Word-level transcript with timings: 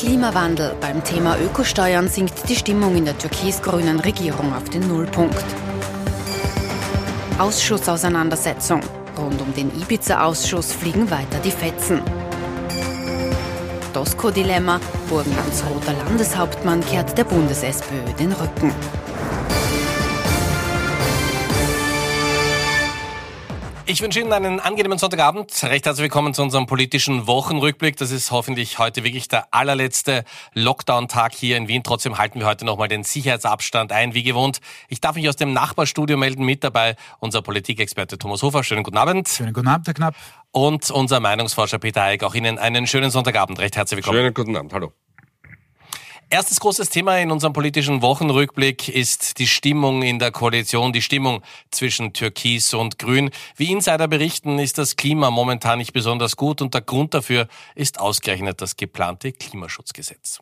Klimawandel. 0.00 0.74
Beim 0.80 1.04
Thema 1.04 1.36
Ökosteuern 1.38 2.08
sinkt 2.08 2.48
die 2.48 2.56
Stimmung 2.56 2.96
in 2.96 3.04
der 3.04 3.18
türkis-grünen 3.18 4.00
Regierung 4.00 4.50
auf 4.54 4.64
den 4.70 4.88
Nullpunkt. 4.88 5.44
Ausschussauseinandersetzung. 7.38 8.80
Rund 9.18 9.42
um 9.42 9.52
den 9.52 9.70
Ibiza-Ausschuss 9.78 10.72
fliegen 10.72 11.10
weiter 11.10 11.38
die 11.44 11.50
Fetzen. 11.50 12.00
Dosko-Dilemma. 13.92 14.80
Burgenlands 15.10 15.62
roter 15.68 15.92
Landeshauptmann 15.92 16.80
kehrt 16.80 17.18
der 17.18 17.24
Bundes-SPÖ 17.24 18.14
den 18.18 18.32
Rücken. 18.32 18.72
Ich 23.90 24.02
wünsche 24.02 24.20
Ihnen 24.20 24.32
einen 24.32 24.60
angenehmen 24.60 24.98
Sonntagabend. 24.98 25.50
Recht 25.64 25.84
herzlich 25.84 26.04
willkommen 26.04 26.32
zu 26.32 26.42
unserem 26.42 26.66
politischen 26.66 27.26
Wochenrückblick. 27.26 27.96
Das 27.96 28.12
ist 28.12 28.30
hoffentlich 28.30 28.78
heute 28.78 29.02
wirklich 29.02 29.26
der 29.26 29.52
allerletzte 29.52 30.22
Lockdown-Tag 30.54 31.34
hier 31.34 31.56
in 31.56 31.66
Wien. 31.66 31.82
Trotzdem 31.82 32.16
halten 32.16 32.38
wir 32.38 32.46
heute 32.46 32.64
nochmal 32.64 32.86
den 32.86 33.02
Sicherheitsabstand 33.02 33.90
ein, 33.90 34.14
wie 34.14 34.22
gewohnt. 34.22 34.60
Ich 34.88 35.00
darf 35.00 35.16
mich 35.16 35.28
aus 35.28 35.34
dem 35.34 35.52
Nachbarstudio 35.52 36.16
melden. 36.16 36.44
Mit 36.44 36.62
dabei 36.62 36.94
unser 37.18 37.42
Politikexperte 37.42 38.16
Thomas 38.16 38.44
Hofer. 38.44 38.62
Schönen 38.62 38.84
guten 38.84 38.96
Abend. 38.96 39.28
Schönen 39.28 39.52
guten 39.52 39.66
Abend, 39.66 39.88
Herr 39.88 39.94
Knapp. 39.94 40.14
Und 40.52 40.88
unser 40.92 41.18
Meinungsforscher 41.18 41.80
Peter 41.80 42.04
Eick. 42.04 42.22
Auch 42.22 42.36
Ihnen 42.36 42.60
einen 42.60 42.86
schönen 42.86 43.10
Sonntagabend. 43.10 43.58
Recht 43.58 43.74
herzlich 43.74 43.96
willkommen. 43.96 44.18
Schönen 44.18 44.34
guten 44.34 44.56
Abend. 44.56 44.72
Hallo. 44.72 44.92
Erstes 46.32 46.60
großes 46.60 46.90
Thema 46.90 47.18
in 47.18 47.32
unserem 47.32 47.52
politischen 47.52 48.02
Wochenrückblick 48.02 48.88
ist 48.88 49.40
die 49.40 49.48
Stimmung 49.48 50.02
in 50.02 50.20
der 50.20 50.30
Koalition, 50.30 50.92
die 50.92 51.02
Stimmung 51.02 51.42
zwischen 51.72 52.12
Türkis 52.12 52.72
und 52.72 53.00
Grün. 53.00 53.30
Wie 53.56 53.72
Insider 53.72 54.06
berichten, 54.06 54.60
ist 54.60 54.78
das 54.78 54.94
Klima 54.94 55.32
momentan 55.32 55.78
nicht 55.78 55.92
besonders 55.92 56.36
gut 56.36 56.62
und 56.62 56.72
der 56.72 56.82
Grund 56.82 57.14
dafür 57.14 57.48
ist 57.74 57.98
ausgerechnet 57.98 58.60
das 58.60 58.76
geplante 58.76 59.32
Klimaschutzgesetz. 59.32 60.38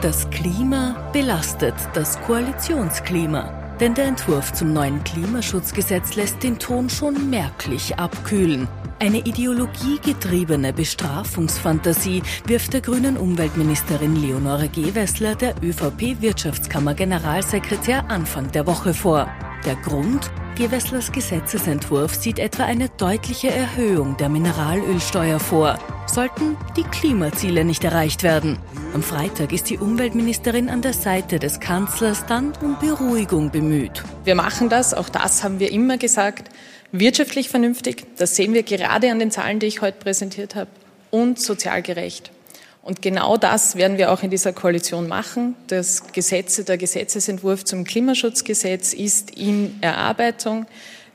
Das 0.00 0.30
Klima 0.30 1.10
belastet 1.12 1.74
das 1.94 2.20
Koalitionsklima. 2.20 3.76
Denn 3.80 3.94
der 3.94 4.04
Entwurf 4.04 4.52
zum 4.52 4.72
neuen 4.72 5.02
Klimaschutzgesetz 5.02 6.14
lässt 6.14 6.44
den 6.44 6.60
Ton 6.60 6.88
schon 6.88 7.28
merklich 7.28 7.98
abkühlen. 7.98 8.68
Eine 9.02 9.18
ideologiegetriebene 9.18 10.72
Bestrafungsfantasie 10.72 12.22
wirft 12.46 12.72
der 12.72 12.80
grünen 12.82 13.16
Umweltministerin 13.16 14.14
Leonore 14.14 14.68
Gewessler 14.68 15.34
der 15.34 15.56
ÖVP-Wirtschaftskammer-Generalsekretär 15.60 18.08
Anfang 18.08 18.52
der 18.52 18.68
Woche 18.68 18.94
vor. 18.94 19.28
Der 19.66 19.74
Grund? 19.74 20.30
Gewesslers 20.54 21.10
Gesetzesentwurf 21.10 22.14
sieht 22.14 22.38
etwa 22.38 22.62
eine 22.62 22.90
deutliche 22.90 23.50
Erhöhung 23.50 24.16
der 24.18 24.28
Mineralölsteuer 24.28 25.40
vor, 25.40 25.80
sollten 26.06 26.56
die 26.76 26.84
Klimaziele 26.84 27.64
nicht 27.64 27.82
erreicht 27.82 28.22
werden. 28.22 28.56
Am 28.94 29.02
Freitag 29.02 29.52
ist 29.52 29.68
die 29.68 29.78
Umweltministerin 29.78 30.70
an 30.70 30.80
der 30.80 30.92
Seite 30.92 31.40
des 31.40 31.58
Kanzlers 31.58 32.24
dann 32.26 32.52
um 32.62 32.78
Beruhigung 32.78 33.50
bemüht. 33.50 34.04
Wir 34.22 34.36
machen 34.36 34.68
das, 34.68 34.94
auch 34.94 35.08
das 35.08 35.42
haben 35.42 35.58
wir 35.58 35.72
immer 35.72 35.98
gesagt, 35.98 36.50
wirtschaftlich 36.92 37.48
vernünftig, 37.48 38.04
das 38.16 38.36
sehen 38.36 38.54
wir 38.54 38.62
gerade 38.62 39.10
an 39.10 39.18
den 39.18 39.30
Zahlen, 39.30 39.58
die 39.58 39.66
ich 39.66 39.80
heute 39.80 39.98
präsentiert 39.98 40.54
habe, 40.54 40.70
und 41.10 41.40
sozial 41.40 41.82
gerecht. 41.82 42.30
Und 42.82 43.00
genau 43.00 43.36
das 43.36 43.76
werden 43.76 43.96
wir 43.96 44.10
auch 44.12 44.22
in 44.22 44.30
dieser 44.30 44.52
Koalition 44.52 45.06
machen. 45.06 45.54
Das 45.68 46.12
Gesetz, 46.12 46.62
der 46.64 46.78
Gesetzesentwurf 46.78 47.64
zum 47.64 47.84
Klimaschutzgesetz 47.84 48.92
ist 48.92 49.30
in 49.36 49.78
Erarbeitung. 49.80 50.66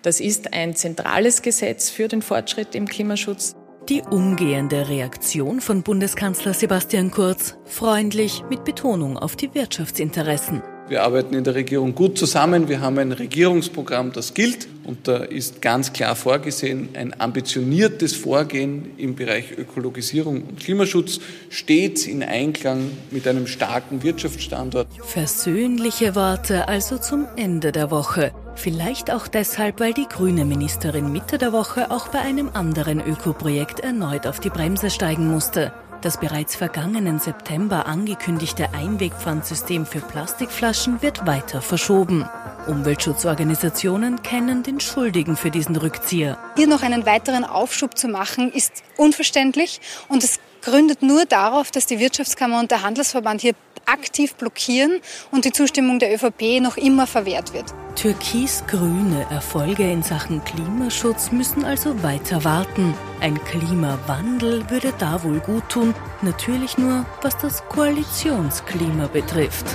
Das 0.02 0.22
ist 0.22 0.54
ein 0.54 0.76
zentrales 0.76 1.42
Gesetz 1.42 1.90
für 1.90 2.08
den 2.08 2.22
Fortschritt 2.22 2.74
im 2.74 2.88
Klimaschutz. 2.88 3.54
Die 3.90 4.02
umgehende 4.02 4.88
Reaktion 4.88 5.60
von 5.60 5.84
Bundeskanzler 5.84 6.54
Sebastian 6.54 7.12
Kurz 7.12 7.56
freundlich 7.66 8.44
mit 8.50 8.64
Betonung 8.64 9.18
auf 9.18 9.36
die 9.36 9.54
Wirtschaftsinteressen. 9.54 10.62
Wir 10.90 11.04
arbeiten 11.04 11.36
in 11.36 11.44
der 11.44 11.54
Regierung 11.54 11.94
gut 11.94 12.18
zusammen. 12.18 12.70
Wir 12.70 12.80
haben 12.80 12.98
ein 12.98 13.12
Regierungsprogramm, 13.12 14.14
das 14.14 14.34
gilt. 14.34 14.70
Und 14.86 15.06
da 15.06 15.18
ist 15.18 15.62
ganz 15.62 15.92
klar 15.92 16.16
vorgesehen, 16.16 16.90
ein 16.94 17.20
ambitioniertes 17.20 18.16
Vorgehen 18.16 18.92
im 18.98 19.16
Bereich 19.16 19.52
Ökologisierung 19.58 20.44
und 20.44 20.62
Klimaschutz, 20.62 21.20
stets 21.50 22.06
in 22.06 22.24
Einklang 22.24 22.92
mit 23.12 23.28
einem 23.28 23.48
starken 23.48 24.02
Wirtschaftsstandort. 24.02 24.88
Versöhnliche 25.04 26.16
Worte 26.16 26.70
also 26.70 26.98
zum 26.98 27.28
Ende 27.36 27.74
der 27.74 27.92
Woche. 27.92 28.32
Vielleicht 28.56 29.12
auch 29.12 29.28
deshalb, 29.28 29.82
weil 29.82 29.94
die 29.94 30.08
grüne 30.08 30.46
Ministerin 30.46 31.12
Mitte 31.12 31.38
der 31.38 31.52
Woche 31.52 31.92
auch 31.92 32.08
bei 32.08 32.20
einem 32.20 32.50
anderen 32.54 33.02
Ökoprojekt 33.06 33.82
erneut 33.82 34.26
auf 34.26 34.40
die 34.40 34.50
Bremse 34.50 34.90
steigen 34.90 35.30
musste. 35.30 35.74
Das 36.02 36.20
bereits 36.20 36.56
vergangenen 36.56 37.18
September 37.20 37.88
angekündigte 37.88 38.74
Einwegpfandsystem 38.74 39.86
für 39.88 40.00
Plastikflaschen 40.00 41.02
wird 41.02 41.26
weiter 41.26 41.62
verschoben. 41.62 42.30
Umweltschutzorganisationen 42.68 44.22
kennen 44.22 44.62
den 44.62 44.80
Schuldigen 44.80 45.36
für 45.36 45.50
diesen 45.50 45.76
Rückzieher. 45.76 46.38
Hier 46.56 46.68
noch 46.68 46.84
einen 46.84 47.06
weiteren 47.08 47.46
Aufschub 47.46 47.98
zu 47.98 48.10
machen, 48.10 48.52
ist 48.52 48.84
unverständlich 48.96 49.82
und 50.08 50.24
es 50.24 50.40
gründet 50.62 51.02
nur 51.02 51.26
darauf, 51.26 51.72
dass 51.72 51.86
die 51.86 52.00
Wirtschaftskammer 52.00 52.60
und 52.60 52.70
der 52.72 52.84
Handelsverband 52.84 53.42
hier 53.42 53.54
aktiv 53.88 54.36
blockieren 54.36 55.00
und 55.32 55.46
die 55.46 55.52
Zustimmung 55.52 56.00
der 56.00 56.14
ÖVP 56.14 56.62
noch 56.62 56.78
immer 56.78 57.08
verwehrt 57.08 57.54
wird. 57.54 57.74
Türkis-grüne 57.96 59.26
Erfolge 59.32 59.92
in 59.92 60.04
Sachen 60.04 60.44
Klimaschutz 60.44 61.32
müssen 61.32 61.66
also 61.66 62.04
weiter 62.04 62.44
warten. 62.44 62.94
Ein 63.22 63.44
Klimawandel 63.44 64.70
würde 64.70 64.94
da 65.00 65.24
wohl 65.24 65.40
gut 65.40 65.68
tun, 65.70 65.96
natürlich 66.22 66.78
nur 66.78 67.06
was 67.24 67.38
das 67.38 67.64
Koalitionsklima 67.70 69.08
betrifft. 69.08 69.66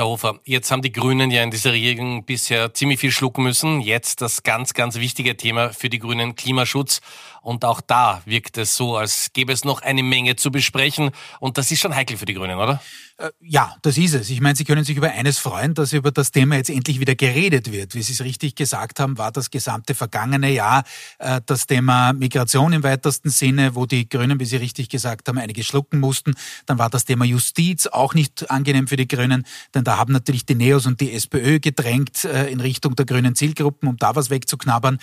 Herr 0.00 0.06
Hofer, 0.06 0.40
jetzt 0.46 0.70
haben 0.70 0.80
die 0.80 0.92
Grünen 0.92 1.30
ja 1.30 1.42
in 1.42 1.50
dieser 1.50 1.72
Regierung 1.72 2.24
bisher 2.24 2.72
ziemlich 2.72 2.98
viel 3.00 3.10
schlucken 3.10 3.42
müssen. 3.42 3.82
Jetzt 3.82 4.22
das 4.22 4.42
ganz, 4.42 4.72
ganz 4.72 4.94
wichtige 4.94 5.36
Thema 5.36 5.74
für 5.74 5.90
die 5.90 5.98
Grünen 5.98 6.36
Klimaschutz. 6.36 7.02
Und 7.42 7.66
auch 7.66 7.82
da 7.82 8.22
wirkt 8.24 8.56
es 8.56 8.76
so, 8.76 8.96
als 8.96 9.34
gäbe 9.34 9.52
es 9.52 9.62
noch 9.62 9.82
eine 9.82 10.02
Menge 10.02 10.36
zu 10.36 10.50
besprechen. 10.50 11.10
Und 11.38 11.58
das 11.58 11.70
ist 11.70 11.80
schon 11.80 11.94
heikel 11.94 12.16
für 12.16 12.24
die 12.24 12.32
Grünen, 12.32 12.58
oder? 12.58 12.80
Äh, 13.20 13.30
ja, 13.40 13.76
das 13.82 13.98
ist 13.98 14.14
es. 14.14 14.30
Ich 14.30 14.40
meine, 14.40 14.56
Sie 14.56 14.64
können 14.64 14.84
sich 14.84 14.96
über 14.96 15.10
eines 15.10 15.38
freuen, 15.38 15.74
dass 15.74 15.92
über 15.92 16.10
das 16.10 16.30
Thema 16.30 16.56
jetzt 16.56 16.70
endlich 16.70 17.00
wieder 17.00 17.14
geredet 17.14 17.70
wird. 17.72 17.94
Wie 17.94 18.02
Sie 18.02 18.12
es 18.12 18.22
richtig 18.22 18.54
gesagt 18.54 19.00
haben, 19.00 19.18
war 19.18 19.32
das 19.32 19.50
gesamte 19.50 19.94
vergangene 19.94 20.50
Jahr 20.50 20.84
äh, 21.18 21.40
das 21.46 21.66
Thema 21.66 22.12
Migration 22.12 22.72
im 22.72 22.82
weitesten 22.82 23.30
Sinne, 23.30 23.74
wo 23.74 23.86
die 23.86 24.08
Grünen, 24.08 24.40
wie 24.40 24.44
Sie 24.44 24.56
richtig 24.56 24.88
gesagt 24.88 25.28
haben, 25.28 25.38
einige 25.38 25.64
schlucken 25.64 26.00
mussten. 26.00 26.34
Dann 26.66 26.78
war 26.78 26.90
das 26.90 27.04
Thema 27.04 27.24
Justiz 27.24 27.86
auch 27.86 28.14
nicht 28.14 28.50
angenehm 28.50 28.88
für 28.88 28.96
die 28.96 29.08
Grünen, 29.08 29.44
denn 29.74 29.84
da 29.84 29.96
haben 29.96 30.12
natürlich 30.12 30.46
die 30.46 30.54
Neos 30.54 30.86
und 30.86 31.00
die 31.00 31.12
SPÖ 31.12 31.60
gedrängt 31.60 32.24
äh, 32.24 32.50
in 32.50 32.60
Richtung 32.60 32.96
der 32.96 33.06
grünen 33.06 33.34
Zielgruppen, 33.34 33.88
um 33.88 33.96
da 33.96 34.14
was 34.16 34.30
wegzuknabbern. 34.30 34.98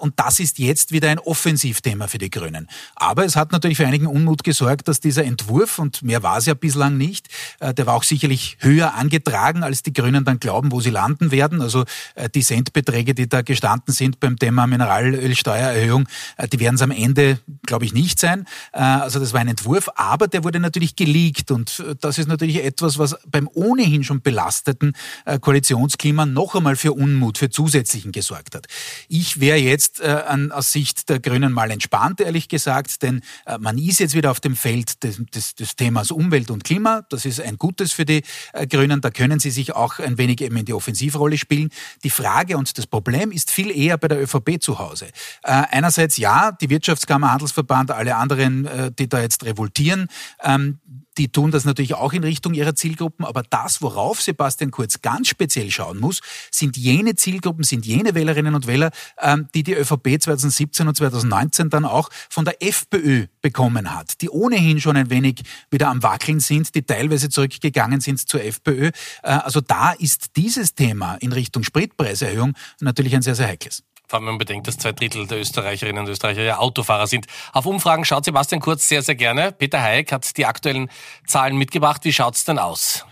Und 0.00 0.18
das 0.18 0.40
ist 0.40 0.58
jetzt 0.58 0.92
wieder 0.92 1.08
ein 1.10 1.18
Offensiv 1.18 1.74
Offensivthema 1.74 2.08
für 2.08 2.18
die 2.18 2.30
Grünen. 2.30 2.68
Aber 2.94 3.24
es 3.24 3.36
hat 3.36 3.52
natürlich 3.52 3.76
für 3.76 3.86
einigen 3.86 4.06
Unmut 4.06 4.44
gesorgt, 4.44 4.88
dass 4.88 5.00
dieser 5.00 5.24
Entwurf, 5.24 5.78
und 5.78 6.02
mehr 6.02 6.22
war 6.22 6.38
es 6.38 6.46
ja 6.46 6.54
bislang 6.54 6.96
nicht, 6.96 7.28
der 7.60 7.86
war 7.86 7.94
auch 7.94 8.02
sicherlich 8.02 8.56
höher 8.60 8.94
angetragen, 8.94 9.62
als 9.62 9.82
die 9.82 9.92
Grünen 9.92 10.24
dann 10.24 10.40
glauben, 10.40 10.72
wo 10.72 10.80
sie 10.80 10.90
landen 10.90 11.30
werden. 11.30 11.60
Also 11.60 11.84
äh, 12.14 12.28
die 12.28 12.42
Centbeträge, 12.42 13.14
die 13.14 13.28
da 13.28 13.42
gestanden 13.42 13.92
sind 13.94 14.20
beim 14.20 14.38
Thema 14.38 14.66
Mineralölsteuererhöhung, 14.66 16.08
äh, 16.36 16.48
die 16.48 16.60
werden 16.60 16.76
es 16.76 16.82
am 16.82 16.90
Ende, 16.90 17.38
glaube 17.66 17.84
ich, 17.84 17.92
nicht 17.92 18.18
sein. 18.18 18.46
Also 18.72 19.18
das 19.18 19.32
war 19.32 19.40
ein 19.40 19.48
Entwurf, 19.48 19.88
aber 19.94 20.28
der 20.28 20.44
wurde 20.44 20.60
natürlich 20.60 20.96
geleakt 20.96 21.50
und 21.50 21.82
das 22.00 22.18
ist 22.18 22.28
natürlich 22.28 22.62
etwas, 22.62 22.98
was 22.98 23.16
beim 23.26 23.48
ohnehin 23.52 24.04
schon 24.04 24.20
belasteten 24.20 24.92
Koalitionsklima 25.40 26.26
noch 26.26 26.54
einmal 26.54 26.76
für 26.76 26.92
Unmut, 26.92 27.38
für 27.38 27.50
zusätzlichen 27.50 28.12
gesorgt 28.12 28.54
hat. 28.54 28.66
Ich 29.08 29.40
wäre 29.40 29.58
jetzt 29.58 30.02
aus 30.02 30.72
Sicht 30.72 31.08
der 31.08 31.20
Grünen 31.20 31.52
mal 31.52 31.70
entspannt, 31.70 32.20
ehrlich 32.20 32.48
gesagt, 32.48 33.02
denn 33.02 33.22
äh, 33.46 33.58
man 33.58 33.78
ist 33.78 34.00
jetzt 34.00 34.14
wieder 34.14 34.30
auf 34.30 34.40
dem 34.40 34.56
Feld 34.56 35.02
des, 35.02 35.20
des, 35.34 35.54
des, 35.54 35.76
Themas 35.76 36.10
Umwelt 36.10 36.50
und 36.50 36.64
Klima. 36.64 37.02
Das 37.08 37.23
ist 37.24 37.40
ein 37.40 37.56
Gutes 37.56 37.92
für 37.92 38.04
die 38.04 38.22
äh, 38.52 38.66
Grünen. 38.66 39.00
Da 39.00 39.10
können 39.10 39.40
sie 39.40 39.50
sich 39.50 39.74
auch 39.74 39.98
ein 39.98 40.18
wenig 40.18 40.40
eben 40.40 40.56
in 40.56 40.64
die 40.64 40.72
Offensivrolle 40.72 41.38
spielen. 41.38 41.70
Die 42.02 42.10
Frage 42.10 42.56
und 42.56 42.76
das 42.76 42.86
Problem 42.86 43.32
ist 43.32 43.50
viel 43.50 43.70
eher 43.70 43.98
bei 43.98 44.08
der 44.08 44.22
ÖVP 44.22 44.60
zu 44.60 44.78
Hause. 44.78 45.06
Äh, 45.42 45.62
einerseits 45.70 46.16
ja, 46.16 46.52
die 46.52 46.70
Wirtschaftskammer, 46.70 47.32
Handelsverband, 47.32 47.90
alle 47.90 48.16
anderen, 48.16 48.68
die 48.98 49.08
da 49.08 49.20
jetzt 49.20 49.44
revoltieren, 49.44 50.08
ähm, 50.42 50.78
die 51.18 51.28
tun 51.28 51.50
das 51.50 51.64
natürlich 51.64 51.94
auch 51.94 52.12
in 52.12 52.24
Richtung 52.24 52.54
ihrer 52.54 52.74
Zielgruppen, 52.74 53.24
aber 53.24 53.42
das, 53.42 53.82
worauf 53.82 54.20
Sebastian 54.20 54.70
Kurz 54.70 55.00
ganz 55.02 55.28
speziell 55.28 55.70
schauen 55.70 55.98
muss, 55.98 56.20
sind 56.50 56.76
jene 56.76 57.14
Zielgruppen, 57.14 57.64
sind 57.64 57.86
jene 57.86 58.14
Wählerinnen 58.14 58.54
und 58.54 58.66
Wähler, 58.66 58.90
ähm, 59.20 59.48
die 59.54 59.62
die 59.62 59.74
ÖVP 59.74 60.20
2017 60.20 60.88
und 60.88 60.96
2019 60.96 61.70
dann 61.70 61.84
auch 61.84 62.10
von 62.28 62.44
der 62.44 62.62
FPÖ 62.62 63.26
bekommen 63.40 63.94
hat, 63.94 64.20
die 64.20 64.30
ohnehin 64.30 64.80
schon 64.80 64.96
ein 64.96 65.10
wenig 65.10 65.42
wieder 65.70 65.88
am 65.88 66.02
Wackeln 66.02 66.40
sind, 66.40 66.74
die 66.74 66.82
teilweise 66.82 67.28
zurückgegangen 67.28 68.00
sind 68.00 68.26
zur 68.28 68.42
FPÖ. 68.42 68.88
Äh, 68.88 68.92
also 69.22 69.60
da 69.60 69.92
ist 69.92 70.36
dieses 70.36 70.74
Thema 70.74 71.16
in 71.16 71.32
Richtung 71.32 71.62
Spritpreiserhöhung 71.62 72.54
natürlich 72.80 73.14
ein 73.14 73.22
sehr, 73.22 73.34
sehr 73.34 73.48
heikles. 73.48 73.82
Vor 74.06 74.18
allem, 74.18 74.26
wenn 74.26 74.32
man 74.34 74.38
bedenkt, 74.38 74.68
dass 74.68 74.76
zwei 74.76 74.92
Drittel 74.92 75.26
der 75.26 75.38
Österreicherinnen 75.40 76.04
und 76.04 76.10
Österreicher 76.10 76.42
ja 76.42 76.58
Autofahrer 76.58 77.06
sind. 77.06 77.26
Auf 77.52 77.66
Umfragen 77.66 78.04
schaut 78.04 78.24
Sebastian 78.24 78.60
Kurz 78.60 78.86
sehr, 78.86 79.02
sehr 79.02 79.14
gerne. 79.14 79.52
Peter 79.52 79.80
Hayek 79.80 80.12
hat 80.12 80.36
die 80.36 80.46
aktuellen 80.46 80.90
Zahlen 81.26 81.56
mitgebracht. 81.56 82.04
Wie 82.04 82.12
schaut's 82.12 82.44
denn 82.44 82.58
aus? 82.58 83.06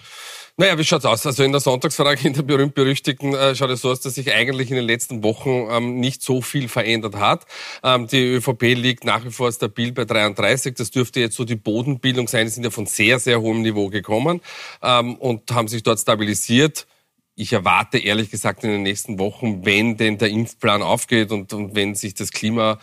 Naja, 0.58 0.76
wie 0.76 0.84
schaut's 0.84 1.06
aus? 1.06 1.24
Also 1.24 1.44
in 1.44 1.52
der 1.52 1.62
Sonntagsfrage, 1.62 2.28
in 2.28 2.34
der 2.34 2.42
berühmt-berüchtigten, 2.42 3.34
äh, 3.34 3.54
schaut 3.54 3.70
es 3.70 3.80
so 3.80 3.90
aus, 3.90 4.00
dass 4.00 4.16
sich 4.16 4.34
eigentlich 4.34 4.68
in 4.68 4.76
den 4.76 4.84
letzten 4.84 5.22
Wochen 5.24 5.66
ähm, 5.70 5.98
nicht 5.98 6.22
so 6.22 6.42
viel 6.42 6.68
verändert 6.68 7.16
hat. 7.16 7.46
Ähm, 7.82 8.06
die 8.06 8.34
ÖVP 8.34 8.62
liegt 8.74 9.04
nach 9.04 9.24
wie 9.24 9.30
vor 9.30 9.50
stabil 9.50 9.92
bei 9.92 10.04
33. 10.04 10.74
Das 10.74 10.90
dürfte 10.90 11.20
jetzt 11.20 11.36
so 11.36 11.44
die 11.44 11.56
Bodenbildung 11.56 12.28
sein. 12.28 12.46
Die 12.46 12.52
sind 12.52 12.64
ja 12.64 12.70
von 12.70 12.84
sehr, 12.84 13.18
sehr 13.18 13.40
hohem 13.40 13.62
Niveau 13.62 13.88
gekommen 13.88 14.42
ähm, 14.82 15.16
und 15.16 15.50
haben 15.52 15.68
sich 15.68 15.82
dort 15.82 15.98
stabilisiert 15.98 16.86
ich 17.34 17.52
erwarte 17.52 17.98
ehrlich 17.98 18.30
gesagt 18.30 18.64
in 18.64 18.70
den 18.70 18.82
nächsten 18.82 19.18
Wochen, 19.18 19.64
wenn 19.64 19.96
denn 19.96 20.18
der 20.18 20.28
Impfplan 20.28 20.82
aufgeht 20.82 21.32
und, 21.32 21.52
und 21.52 21.74
wenn 21.74 21.94
sich 21.94 22.14
das 22.14 22.30
Klima 22.30 22.78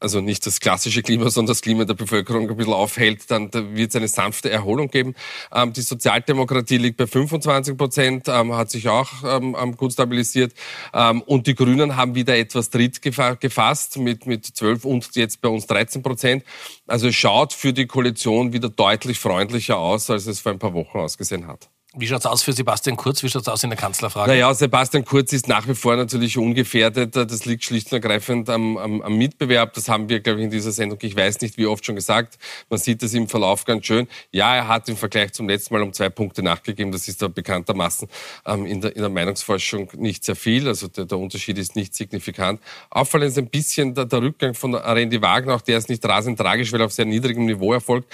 also 0.00 0.20
nicht 0.20 0.46
das 0.46 0.60
klassische 0.60 1.02
Klima, 1.02 1.28
sondern 1.30 1.50
das 1.52 1.60
Klima 1.60 1.84
der 1.84 1.94
Bevölkerung 1.94 2.50
ein 2.50 2.56
bisschen 2.56 2.72
aufhält, 2.72 3.30
dann 3.30 3.50
da 3.50 3.74
wird 3.74 3.90
es 3.90 3.96
eine 3.96 4.08
sanfte 4.08 4.50
Erholung 4.50 4.88
geben. 4.88 5.14
Ähm, 5.52 5.72
die 5.72 5.82
Sozialdemokratie 5.82 6.78
liegt 6.78 6.96
bei 6.96 7.06
25 7.06 7.76
Prozent, 7.76 8.28
ähm, 8.28 8.54
hat 8.54 8.70
sich 8.70 8.88
auch 8.88 9.08
ähm, 9.24 9.76
gut 9.76 9.92
stabilisiert. 9.92 10.54
Ähm, 10.94 11.22
und 11.22 11.46
die 11.46 11.54
Grünen 11.54 11.96
haben 11.96 12.14
wieder 12.14 12.36
etwas 12.36 12.70
Tritt 12.70 13.02
gefasst 13.02 13.98
mit, 13.98 14.26
mit 14.26 14.46
12 14.46 14.84
und 14.84 15.14
jetzt 15.14 15.40
bei 15.40 15.48
uns 15.48 15.66
13 15.66 16.02
Prozent. 16.02 16.44
Also 16.86 17.08
es 17.08 17.14
schaut 17.14 17.52
für 17.52 17.72
die 17.72 17.86
Koalition 17.86 18.52
wieder 18.52 18.70
deutlich 18.70 19.18
freundlicher 19.18 19.76
aus, 19.76 20.10
als 20.10 20.26
es 20.26 20.40
vor 20.40 20.52
ein 20.52 20.58
paar 20.58 20.74
Wochen 20.74 20.98
ausgesehen 20.98 21.46
hat. 21.46 21.68
Wie 21.96 22.06
schaut's 22.06 22.24
aus 22.24 22.44
für 22.44 22.52
Sebastian 22.52 22.96
Kurz? 22.96 23.24
Wie 23.24 23.28
schaut's 23.28 23.48
aus 23.48 23.64
in 23.64 23.70
der 23.70 23.76
Kanzlerfrage? 23.76 24.30
Naja, 24.30 24.54
Sebastian 24.54 25.04
Kurz 25.04 25.32
ist 25.32 25.48
nach 25.48 25.66
wie 25.66 25.74
vor 25.74 25.96
natürlich 25.96 26.38
ungefährdet. 26.38 27.16
Das 27.16 27.44
liegt 27.46 27.64
schlicht 27.64 27.88
und 27.88 27.94
ergreifend 27.94 28.48
am, 28.48 28.76
am, 28.76 29.02
am 29.02 29.18
Mitbewerb. 29.18 29.74
Das 29.74 29.88
haben 29.88 30.08
wir, 30.08 30.20
glaube 30.20 30.38
ich, 30.38 30.44
in 30.44 30.50
dieser 30.52 30.70
Sendung, 30.70 30.98
ich 31.02 31.16
weiß 31.16 31.40
nicht, 31.40 31.58
wie 31.58 31.66
oft 31.66 31.84
schon 31.84 31.96
gesagt. 31.96 32.38
Man 32.68 32.78
sieht 32.78 33.02
das 33.02 33.12
im 33.12 33.26
Verlauf 33.26 33.64
ganz 33.64 33.86
schön. 33.86 34.06
Ja, 34.30 34.54
er 34.54 34.68
hat 34.68 34.88
im 34.88 34.96
Vergleich 34.96 35.32
zum 35.32 35.48
letzten 35.48 35.74
Mal 35.74 35.82
um 35.82 35.92
zwei 35.92 36.10
Punkte 36.10 36.44
nachgegeben. 36.44 36.92
Das 36.92 37.08
ist 37.08 37.22
da 37.22 37.26
bekanntermaßen 37.26 38.06
ähm, 38.46 38.66
in, 38.66 38.80
der, 38.80 38.94
in 38.94 39.02
der 39.02 39.10
Meinungsforschung 39.10 39.90
nicht 39.96 40.22
sehr 40.22 40.36
viel. 40.36 40.68
Also 40.68 40.86
der, 40.86 41.06
der 41.06 41.18
Unterschied 41.18 41.58
ist 41.58 41.74
nicht 41.74 41.96
signifikant. 41.96 42.60
Auffallend 42.90 43.30
ist 43.30 43.38
ein 43.38 43.48
bisschen 43.48 43.96
der, 43.96 44.04
der 44.04 44.22
Rückgang 44.22 44.54
von 44.54 44.76
Randy 44.76 45.20
Wagner. 45.20 45.56
Auch 45.56 45.60
der 45.60 45.78
ist 45.78 45.88
nicht 45.88 46.04
rasend 46.04 46.38
tragisch, 46.38 46.72
weil 46.72 46.82
er 46.82 46.86
auf 46.86 46.92
sehr 46.92 47.04
niedrigem 47.04 47.46
Niveau 47.46 47.72
erfolgt. 47.72 48.12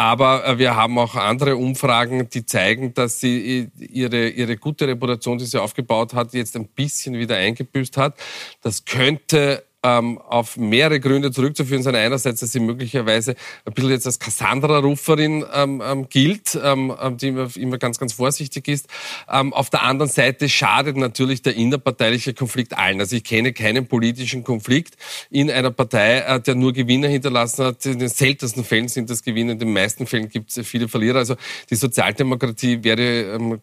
Aber 0.00 0.46
äh, 0.46 0.56
wir 0.56 0.76
haben 0.76 0.96
auch 0.96 1.14
andere 1.14 1.56
Umfragen, 1.56 2.26
die 2.30 2.46
zeigen, 2.46 2.94
dass 2.94 3.20
sie 3.20 3.68
äh, 3.78 3.84
ihre, 3.84 4.30
ihre 4.30 4.56
gute 4.56 4.88
Reputation, 4.88 5.36
die 5.36 5.44
sie 5.44 5.60
aufgebaut 5.60 6.14
hat, 6.14 6.32
jetzt 6.32 6.56
ein 6.56 6.68
bisschen 6.68 7.18
wieder 7.18 7.36
eingebüßt 7.36 7.98
hat. 7.98 8.16
Das 8.62 8.86
könnte 8.86 9.62
ähm, 9.82 10.18
auf 10.18 10.56
mehrere 10.56 11.00
Gründe 11.00 11.30
zurückzuführen 11.30 11.82
sind. 11.82 11.94
Einerseits, 11.94 12.40
dass 12.40 12.52
sie 12.52 12.60
möglicherweise 12.60 13.34
ein 13.64 13.72
bisschen 13.72 13.90
jetzt 13.90 14.06
als 14.06 14.18
Cassandra-Ruferin 14.18 15.44
ähm, 15.52 15.82
ähm, 15.84 16.08
gilt, 16.08 16.58
ähm, 16.62 16.94
ähm 17.00 17.16
die 17.16 17.28
immer, 17.28 17.48
immer 17.56 17.78
ganz, 17.78 17.98
ganz 17.98 18.12
vorsichtig 18.12 18.68
ist. 18.68 18.88
Ähm, 19.30 19.52
auf 19.52 19.70
der 19.70 19.82
anderen 19.82 20.10
Seite 20.10 20.48
schadet 20.48 20.96
natürlich 20.96 21.42
der 21.42 21.56
innerparteiliche 21.56 22.34
Konflikt 22.34 22.76
allen. 22.76 23.00
Also 23.00 23.16
ich 23.16 23.24
kenne 23.24 23.52
keinen 23.52 23.86
politischen 23.86 24.44
Konflikt 24.44 24.96
in 25.30 25.50
einer 25.50 25.70
Partei, 25.70 26.18
äh, 26.18 26.40
der 26.40 26.54
nur 26.54 26.72
Gewinner 26.72 27.08
hinterlassen 27.08 27.64
hat. 27.64 27.86
In 27.86 27.98
den 27.98 28.08
seltensten 28.08 28.64
Fällen 28.64 28.88
sind 28.88 29.08
das 29.10 29.22
Gewinner, 29.22 29.52
in 29.52 29.58
den 29.58 29.72
meisten 29.72 30.06
Fällen 30.06 30.28
gibt 30.28 30.56
es 30.56 30.66
viele 30.66 30.88
Verlierer. 30.88 31.18
Also 31.18 31.36
die 31.70 31.76
Sozialdemokratie 31.76 32.84
wäre 32.84 33.34
ähm, 33.34 33.60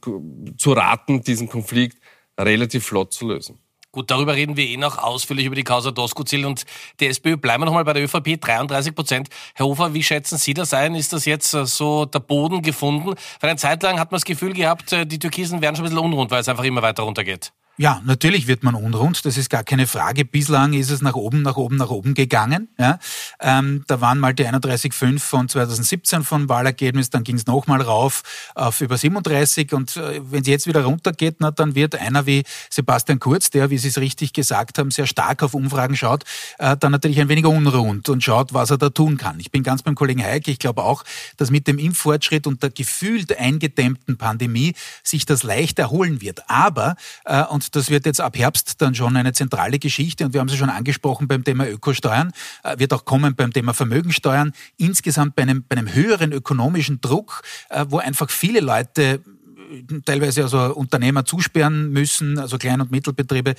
zu 0.57 0.73
raten, 0.73 1.21
diesen 1.21 1.47
Konflikt 1.47 1.97
relativ 2.39 2.85
flott 2.85 3.13
zu 3.13 3.27
lösen. 3.27 3.59
Gut, 3.97 4.11
darüber 4.11 4.35
reden 4.35 4.55
wir 4.57 4.67
eh 4.67 4.77
noch 4.77 4.99
ausführlich 4.99 5.47
über 5.47 5.55
die 5.55 5.63
Causa 5.63 5.89
Doskozil 5.89 6.45
und 6.45 6.65
die 6.99 7.07
SPÖ. 7.07 7.35
Bleiben 7.35 7.63
wir 7.63 7.65
nochmal 7.65 7.83
bei 7.83 7.93
der 7.93 8.03
ÖVP, 8.03 8.39
33 8.39 8.93
Prozent. 8.93 9.29
Herr 9.55 9.65
Hofer, 9.65 9.95
wie 9.95 10.03
schätzen 10.03 10.37
Sie 10.37 10.53
das 10.53 10.71
ein? 10.75 10.93
Ist 10.93 11.13
das 11.13 11.25
jetzt 11.25 11.51
äh, 11.55 11.65
so 11.65 12.05
der 12.05 12.19
Boden 12.19 12.61
gefunden? 12.61 13.15
Weil 13.39 13.49
eine 13.49 13.57
Zeit 13.57 13.81
lang 13.81 13.99
hat 13.99 14.11
man 14.11 14.17
das 14.17 14.25
Gefühl 14.25 14.53
gehabt, 14.53 14.93
äh, 14.93 15.07
die 15.07 15.17
Türkisen 15.17 15.63
werden 15.63 15.75
schon 15.75 15.85
ein 15.85 15.89
bisschen 15.89 16.05
unrund, 16.05 16.29
weil 16.29 16.41
es 16.41 16.47
einfach 16.47 16.65
immer 16.65 16.83
weiter 16.83 17.01
runtergeht. 17.01 17.53
Ja, 17.79 18.01
natürlich 18.03 18.47
wird 18.47 18.63
man 18.63 18.73
unrund, 18.73 19.23
das 19.23 19.37
ist 19.37 19.51
gar 19.51 19.63
keine 19.63 19.85
Frage. 19.85 20.25
Bislang 20.25 20.73
ist 20.73 20.89
es 20.89 21.03
nach 21.03 21.13
oben, 21.13 21.43
nach 21.43 21.57
oben, 21.57 21.75
nach 21.75 21.91
oben 21.91 22.15
gegangen. 22.15 22.69
Ja. 22.79 22.97
Ähm, 23.39 23.83
da 23.85 24.01
waren 24.01 24.17
mal 24.17 24.33
die 24.33 24.47
31,5 24.47 25.19
von 25.19 25.47
2017 25.47 26.23
von 26.23 26.49
Wahlergebnis, 26.49 27.11
dann 27.11 27.23
ging 27.23 27.35
es 27.35 27.45
nochmal 27.45 27.83
rauf 27.83 28.23
auf 28.55 28.81
über 28.81 28.97
37 28.97 29.73
und 29.73 29.95
äh, 29.95 30.19
wenn 30.31 30.41
es 30.41 30.47
jetzt 30.47 30.65
wieder 30.65 30.85
runtergeht, 30.85 31.35
na, 31.37 31.51
dann 31.51 31.75
wird 31.75 31.93
einer 31.93 32.25
wie 32.25 32.45
Sebastian 32.71 33.19
Kurz, 33.19 33.51
der, 33.51 33.69
wie 33.69 33.77
Sie 33.77 33.89
es 33.89 33.99
richtig 33.99 34.33
gesagt 34.33 34.79
haben, 34.79 34.89
sehr 34.89 35.05
stark 35.05 35.43
auf 35.43 35.53
Umfragen 35.53 35.95
schaut, 35.95 36.23
äh, 36.57 36.75
dann 36.77 36.91
natürlich 36.91 37.21
ein 37.21 37.29
wenig 37.29 37.45
unrund 37.45 38.09
und 38.09 38.23
schaut, 38.23 38.55
was 38.55 38.71
er 38.71 38.79
da 38.79 38.89
tun 38.89 39.17
kann. 39.17 39.39
Ich 39.39 39.51
bin 39.51 39.61
ganz 39.61 39.83
beim 39.83 39.93
Kollegen 39.93 40.23
Heike, 40.23 40.49
ich 40.49 40.57
glaube 40.57 40.81
auch, 40.81 41.03
dass 41.37 41.51
mit 41.51 41.67
dem 41.67 41.77
Impffortschritt 41.77 42.47
und 42.47 42.63
der 42.63 42.71
gefühlt 42.71 43.37
eingedämmten 43.37 44.17
Pandemie 44.17 44.73
sich 45.03 45.27
das 45.27 45.43
leicht 45.43 45.77
erholen 45.77 46.21
wird. 46.21 46.41
Aber, 46.49 46.95
äh, 47.25 47.43
und 47.43 47.66
das 47.75 47.89
wird 47.89 48.05
jetzt 48.05 48.21
ab 48.21 48.37
Herbst 48.37 48.81
dann 48.81 48.95
schon 48.95 49.15
eine 49.15 49.33
zentrale 49.33 49.79
Geschichte. 49.79 50.25
Und 50.25 50.33
wir 50.33 50.41
haben 50.41 50.49
sie 50.49 50.57
schon 50.57 50.69
angesprochen 50.69 51.27
beim 51.27 51.43
Thema 51.43 51.67
Ökosteuern, 51.67 52.31
äh, 52.63 52.79
wird 52.79 52.93
auch 52.93 53.05
kommen 53.05 53.35
beim 53.35 53.53
Thema 53.53 53.73
Vermögensteuern, 53.73 54.53
insgesamt 54.77 55.35
bei 55.35 55.43
einem, 55.43 55.63
bei 55.67 55.77
einem 55.77 55.93
höheren 55.93 56.31
ökonomischen 56.31 57.01
Druck, 57.01 57.43
äh, 57.69 57.85
wo 57.89 57.99
einfach 57.99 58.29
viele 58.29 58.59
Leute 58.59 59.01
äh, 59.01 60.01
teilweise 60.05 60.43
also 60.43 60.73
Unternehmer 60.75 61.25
zusperren 61.25 61.91
müssen, 61.91 62.39
also 62.39 62.57
Klein- 62.57 62.81
und 62.81 62.91
Mittelbetriebe, 62.91 63.55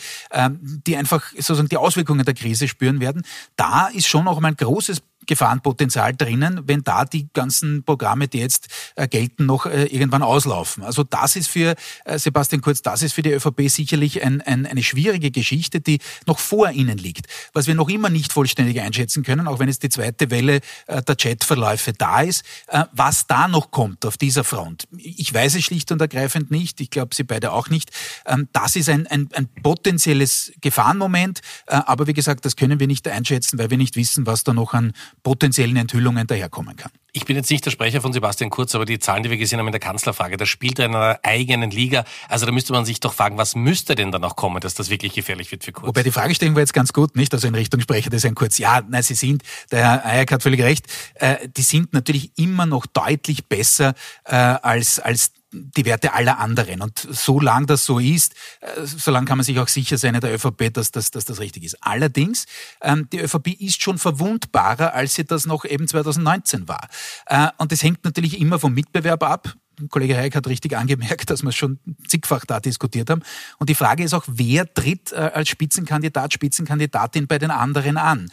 die 0.87 0.97
einfach 0.97 1.33
sozusagen 1.33 1.69
die 1.69 1.77
Auswirkungen 1.77 2.25
der 2.25 2.35
Krise 2.35 2.67
spüren 2.67 3.01
werden. 3.01 3.23
Da 3.57 3.89
ist 3.89 4.07
schon 4.07 4.27
auch 4.27 4.41
mal 4.41 4.49
ein 4.49 4.57
großes 4.57 5.03
Gefahrenpotenzial 5.29 6.17
drinnen, 6.17 6.63
wenn 6.67 6.83
da 6.83 7.05
die 7.05 7.29
ganzen 7.33 7.85
Programme, 7.85 8.27
die 8.27 8.39
jetzt 8.39 8.67
äh, 8.97 9.07
gelten, 9.07 9.47
noch 9.47 9.67
äh, 9.67 9.85
irgendwann 9.85 10.23
auslaufen. 10.23 10.83
Also 10.83 11.05
das 11.05 11.37
ist 11.37 11.49
für 11.49 11.77
äh, 12.05 12.19
Sebastian 12.19 12.63
Kurz, 12.63 12.83
das 12.83 13.03
ist 13.03 13.13
für 13.13 13.23
die 13.23 13.31
ÖVP 13.31 13.69
sicherlich 13.69 14.25
ein, 14.25 14.41
ein, 14.41 14.67
eine 14.67 14.83
schwierige 14.83 15.31
Geschichte, 15.31 15.81
die 15.81 16.01
noch 16.27 16.39
vor 16.39 16.71
ihnen 16.71 16.99
liegt. 16.99 17.27
Was 17.53 17.67
wir 17.67 17.75
noch 17.75 17.89
immer 17.89 18.11
nicht 18.11 18.33
vollständig 18.33 18.81
einschätzen 18.81 19.23
können, 19.23 19.47
auch 19.47 19.59
wenn 19.59 19.69
es 19.69 19.79
die 19.79 19.91
zweite 19.91 20.31
Welle 20.31 20.61
der 20.89 21.17
Chatverläufe 21.17 21.93
da 21.93 22.23
ist, 22.23 22.45
was 22.93 23.27
da 23.27 23.49
noch 23.49 23.71
kommt 23.71 24.07
auf 24.07 24.17
dieser 24.17 24.45
Front. 24.45 24.89
Ich 24.97 25.33
weiß 25.33 25.55
es 25.55 25.65
schlicht 25.65 25.93
und 25.93 26.01
ergreifend 26.01 26.51
nicht. 26.51 26.81
Ich 26.81 26.91
glaube, 26.91 27.15
Sie 27.15 27.25
beide 27.25 27.53
auch 27.53 27.69
nicht. 27.69 27.91
Ähm, 28.27 28.49
das 28.53 28.77
ist 28.77 28.89
ein, 28.89 29.07
ein, 29.07 29.29
ein 29.35 29.49
potenzielles 29.63 30.53
Gefahrenmoment. 30.61 31.41
Aber 31.67 32.07
wie 32.07 32.15
gesagt, 32.15 32.45
das 32.45 32.57
können 32.57 32.81
wir 32.81 32.87
nicht 32.87 33.07
einschätzen, 33.07 33.59
weil 33.59 33.71
wir 33.71 33.77
nicht 33.77 33.97
wissen, 33.97 34.27
was 34.27 34.45
da 34.45 34.55
noch 34.55 34.73
an 34.75 34.93
potenziellen 35.23 35.77
Enthüllungen 35.77 36.27
daherkommen 36.27 36.77
kann. 36.77 36.91
Ich 37.19 37.25
bin 37.25 37.35
jetzt 37.35 37.51
nicht 37.51 37.67
der 37.67 37.73
Sprecher 37.73 38.01
von 38.01 38.13
Sebastian 38.13 38.49
Kurz, 38.49 38.77
aber 38.77 38.85
die 38.85 39.01
Zahlen, 39.01 39.25
die 39.25 39.31
wir 39.31 39.39
gesehen 39.39 39.59
haben 39.59 39.67
in 39.67 39.73
der 39.73 39.81
Kanzlerfrage, 39.81 40.37
da 40.37 40.47
spielt 40.47 40.79
er 40.79 40.87
in 40.87 40.95
einer 40.95 41.19
eigenen 41.25 41.73
Liga. 41.73 42.05
Also 42.29 42.47
da 42.47 42.53
müsste 42.53 42.73
man 42.73 42.85
sich 42.85 43.01
doch 43.01 43.13
fragen, 43.13 43.37
was 43.37 43.57
müsste 43.57 43.97
denn 43.97 44.13
da 44.13 44.21
noch 44.21 44.37
kommen, 44.37 44.61
dass 44.61 44.75
das 44.75 44.89
wirklich 44.89 45.15
gefährlich 45.15 45.51
wird 45.51 45.65
für 45.65 45.73
Kurz? 45.73 45.89
Wobei 45.89 46.05
die 46.05 46.13
Fragestellung 46.13 46.55
war 46.55 46.61
jetzt 46.61 46.75
ganz 46.75 46.93
gut, 46.93 47.17
nicht? 47.17 47.35
Also 47.35 47.49
in 47.49 47.57
Richtung 47.57 47.81
Sprecher 47.81 48.09
des 48.09 48.23
Herrn 48.23 48.37
Kurz. 48.37 48.59
Ja, 48.59 48.83
nein, 48.89 49.03
sie 49.03 49.15
sind, 49.15 49.43
der 49.73 49.81
Herr 49.81 50.07
Eick 50.07 50.31
hat 50.31 50.45
völlig 50.45 50.63
recht, 50.63 50.87
äh, 51.15 51.49
die 51.49 51.63
sind 51.63 51.93
natürlich 51.93 52.31
immer 52.39 52.67
noch 52.67 52.87
deutlich 52.87 53.47
besser 53.47 53.95
äh, 54.25 54.37
als, 54.37 55.01
als 55.01 55.33
die 55.51 55.85
Werte 55.85 56.13
aller 56.13 56.39
anderen. 56.39 56.83
Und 56.83 57.07
solange 57.11 57.67
das 57.67 57.85
so 57.85 57.99
ist, 57.99 58.35
äh, 58.61 58.85
solange 58.85 59.27
kann 59.27 59.39
man 59.39 59.45
sich 59.45 59.59
auch 59.59 59.69
sicher 59.69 59.97
sein 59.97 60.15
in 60.15 60.21
der 60.21 60.35
ÖVP, 60.35 60.73
dass, 60.73 60.91
dass, 60.91 61.11
dass 61.11 61.25
das 61.25 61.41
richtig 61.41 61.65
ist. 61.65 61.79
Allerdings, 61.81 62.47
ähm, 62.83 63.09
die 63.11 63.21
ÖVP 63.21 63.49
ist 63.61 63.83
schon 63.83 63.99
verwundbarer, 63.99 64.95
als 64.95 65.15
sie 65.15 65.25
das 65.25 65.47
noch 65.47 65.65
eben 65.65 65.89
2019 65.89 66.69
war. 66.69 66.89
Äh, 67.27 67.49
und 67.59 67.73
das 67.73 67.83
hängt 67.83 68.05
natürlich 68.05 68.41
immer 68.41 68.59
vom 68.59 68.75
Mitbewerb 68.75 69.23
ab. 69.23 69.55
Kollege 69.91 70.17
Heik 70.17 70.35
hat 70.35 70.49
richtig 70.49 70.77
angemerkt, 70.77 71.31
dass 71.31 71.43
wir 71.43 71.51
es 71.51 71.57
schon 71.57 71.79
zigfach 72.09 72.45
da 72.45 72.59
diskutiert 72.59 73.11
haben. 73.11 73.23
Und 73.59 73.71
die 73.71 73.75
Frage 73.75 74.03
ist 74.03 74.15
auch, 74.15 74.25
wer 74.27 74.73
tritt 74.73 75.13
äh, 75.13 75.17
als 75.17 75.49
Spitzenkandidat, 75.49 76.33
Spitzenkandidatin 76.33 77.27
bei 77.27 77.39
den 77.39 77.51
anderen 77.51 77.97
an? 77.97 78.31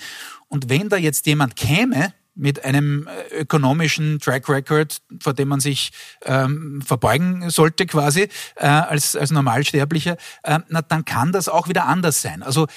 Und 0.48 0.70
wenn 0.70 0.89
da 0.89 0.98
jetzt 0.98 1.25
jemand 1.27 1.55
käme, 1.55 2.13
mit 2.36 2.63
einem 2.65 3.08
äh, 3.08 3.41
ökonomischen 3.41 4.20
Track 4.20 4.50
Record, 4.50 5.01
vor 5.22 5.34
dem 5.34 5.48
man 5.48 5.62
sich 5.62 5.91
ähm, 6.25 6.82
verbeugen 6.86 7.50
sollte 7.50 7.86
quasi 7.86 8.29
äh, 8.58 8.67
als, 8.67 9.15
als 9.15 9.32
Normalsterblicher, 9.32 10.17
äh, 10.44 10.60
na, 10.67 10.82
dann 10.82 11.05
kann 11.05 11.32
das 11.32 11.48
auch 11.48 11.70
wieder 11.70 11.86
anders 11.86 12.22
sein. 12.22 12.44
Also 12.44 12.67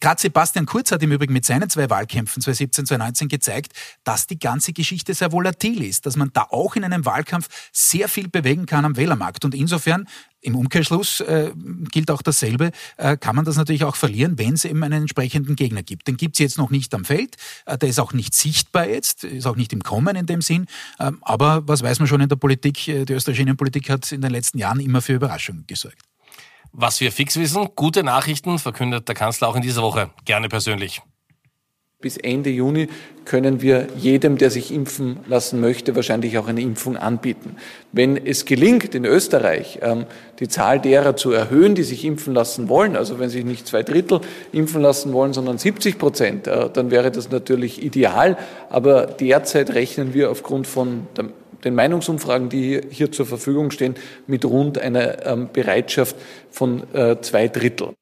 gerade 0.00 0.20
Sebastian 0.20 0.66
Kurz 0.66 0.92
hat 0.92 1.02
im 1.02 1.12
Übrigen 1.12 1.32
mit 1.32 1.44
seinen 1.44 1.68
zwei 1.70 1.90
Wahlkämpfen 1.90 2.42
2017, 2.42 2.86
2019 2.86 3.28
gezeigt, 3.28 3.72
dass 4.04 4.26
die 4.26 4.38
ganze 4.38 4.72
Geschichte 4.72 5.14
sehr 5.14 5.32
volatil 5.32 5.82
ist, 5.82 6.06
dass 6.06 6.16
man 6.16 6.30
da 6.32 6.46
auch 6.50 6.76
in 6.76 6.84
einem 6.84 7.04
Wahlkampf 7.04 7.48
sehr 7.72 8.08
viel 8.08 8.28
bewegen 8.28 8.66
kann 8.66 8.84
am 8.84 8.96
Wählermarkt. 8.96 9.44
Und 9.44 9.54
insofern 9.54 10.06
im 10.40 10.54
Umkehrschluss 10.54 11.20
äh, 11.20 11.52
gilt 11.90 12.10
auch 12.10 12.22
dasselbe, 12.22 12.70
äh, 12.96 13.16
kann 13.16 13.34
man 13.34 13.44
das 13.44 13.56
natürlich 13.56 13.84
auch 13.84 13.96
verlieren, 13.96 14.38
wenn 14.38 14.54
es 14.54 14.64
eben 14.64 14.82
einen 14.82 15.02
entsprechenden 15.02 15.56
Gegner 15.56 15.82
gibt. 15.82 16.06
Den 16.06 16.16
gibt 16.16 16.36
es 16.36 16.38
jetzt 16.38 16.58
noch 16.58 16.70
nicht 16.70 16.94
am 16.94 17.04
Feld, 17.04 17.36
äh, 17.66 17.76
der 17.76 17.88
ist 17.88 17.98
auch 17.98 18.12
nicht 18.12 18.34
sichtbar 18.34 18.88
jetzt, 18.88 19.24
ist 19.24 19.46
auch 19.46 19.56
nicht 19.56 19.72
im 19.72 19.82
Kommen 19.82 20.14
in 20.16 20.26
dem 20.26 20.40
Sinn, 20.40 20.66
ähm, 21.00 21.18
aber 21.22 21.66
was 21.66 21.82
weiß 21.82 21.98
man 21.98 22.08
schon 22.08 22.20
in 22.20 22.28
der 22.28 22.36
Politik, 22.36 22.86
äh, 22.88 23.04
die 23.04 23.14
österreichische 23.14 23.42
Innenpolitik 23.42 23.90
hat 23.90 24.12
in 24.12 24.20
den 24.20 24.30
letzten 24.30 24.58
Jahren 24.58 24.80
immer 24.80 25.02
für 25.02 25.14
Überraschungen 25.14 25.64
gesorgt. 25.66 25.98
Was 26.72 27.00
wir 27.00 27.12
fix 27.12 27.36
wissen, 27.36 27.68
gute 27.74 28.02
Nachrichten 28.02 28.58
verkündet 28.58 29.08
der 29.08 29.14
Kanzler 29.14 29.48
auch 29.48 29.56
in 29.56 29.62
dieser 29.62 29.82
Woche, 29.82 30.10
gerne 30.24 30.48
persönlich. 30.48 31.02
Bis 32.00 32.16
Ende 32.16 32.48
Juni 32.50 32.86
können 33.24 33.60
wir 33.60 33.88
jedem, 33.96 34.38
der 34.38 34.52
sich 34.52 34.72
impfen 34.72 35.18
lassen 35.26 35.60
möchte, 35.60 35.96
wahrscheinlich 35.96 36.38
auch 36.38 36.46
eine 36.46 36.60
Impfung 36.60 36.96
anbieten. 36.96 37.56
Wenn 37.90 38.16
es 38.16 38.44
gelingt, 38.44 38.94
in 38.94 39.04
Österreich 39.04 39.80
ähm, 39.82 40.06
die 40.38 40.46
Zahl 40.46 40.80
derer 40.80 41.16
zu 41.16 41.32
erhöhen, 41.32 41.74
die 41.74 41.82
sich 41.82 42.04
impfen 42.04 42.34
lassen 42.34 42.68
wollen, 42.68 42.94
also 42.94 43.18
wenn 43.18 43.30
sich 43.30 43.44
nicht 43.44 43.66
zwei 43.66 43.82
Drittel 43.82 44.20
impfen 44.52 44.80
lassen 44.80 45.12
wollen, 45.12 45.32
sondern 45.32 45.58
70 45.58 45.98
Prozent, 45.98 46.46
äh, 46.46 46.70
dann 46.70 46.92
wäre 46.92 47.10
das 47.10 47.32
natürlich 47.32 47.82
ideal. 47.82 48.38
Aber 48.70 49.06
derzeit 49.06 49.70
rechnen 49.70 50.14
wir 50.14 50.30
aufgrund 50.30 50.68
von 50.68 51.08
den 51.64 51.74
Meinungsumfragen, 51.74 52.48
die 52.48 52.80
hier 52.90 53.12
zur 53.12 53.26
Verfügung 53.26 53.70
stehen, 53.70 53.96
mit 54.26 54.44
rund 54.44 54.78
einer 54.78 55.26
ähm, 55.26 55.50
Bereitschaft 55.52 56.16
von 56.50 56.92
äh, 56.94 57.20
zwei 57.20 57.48
Drittel. 57.48 57.94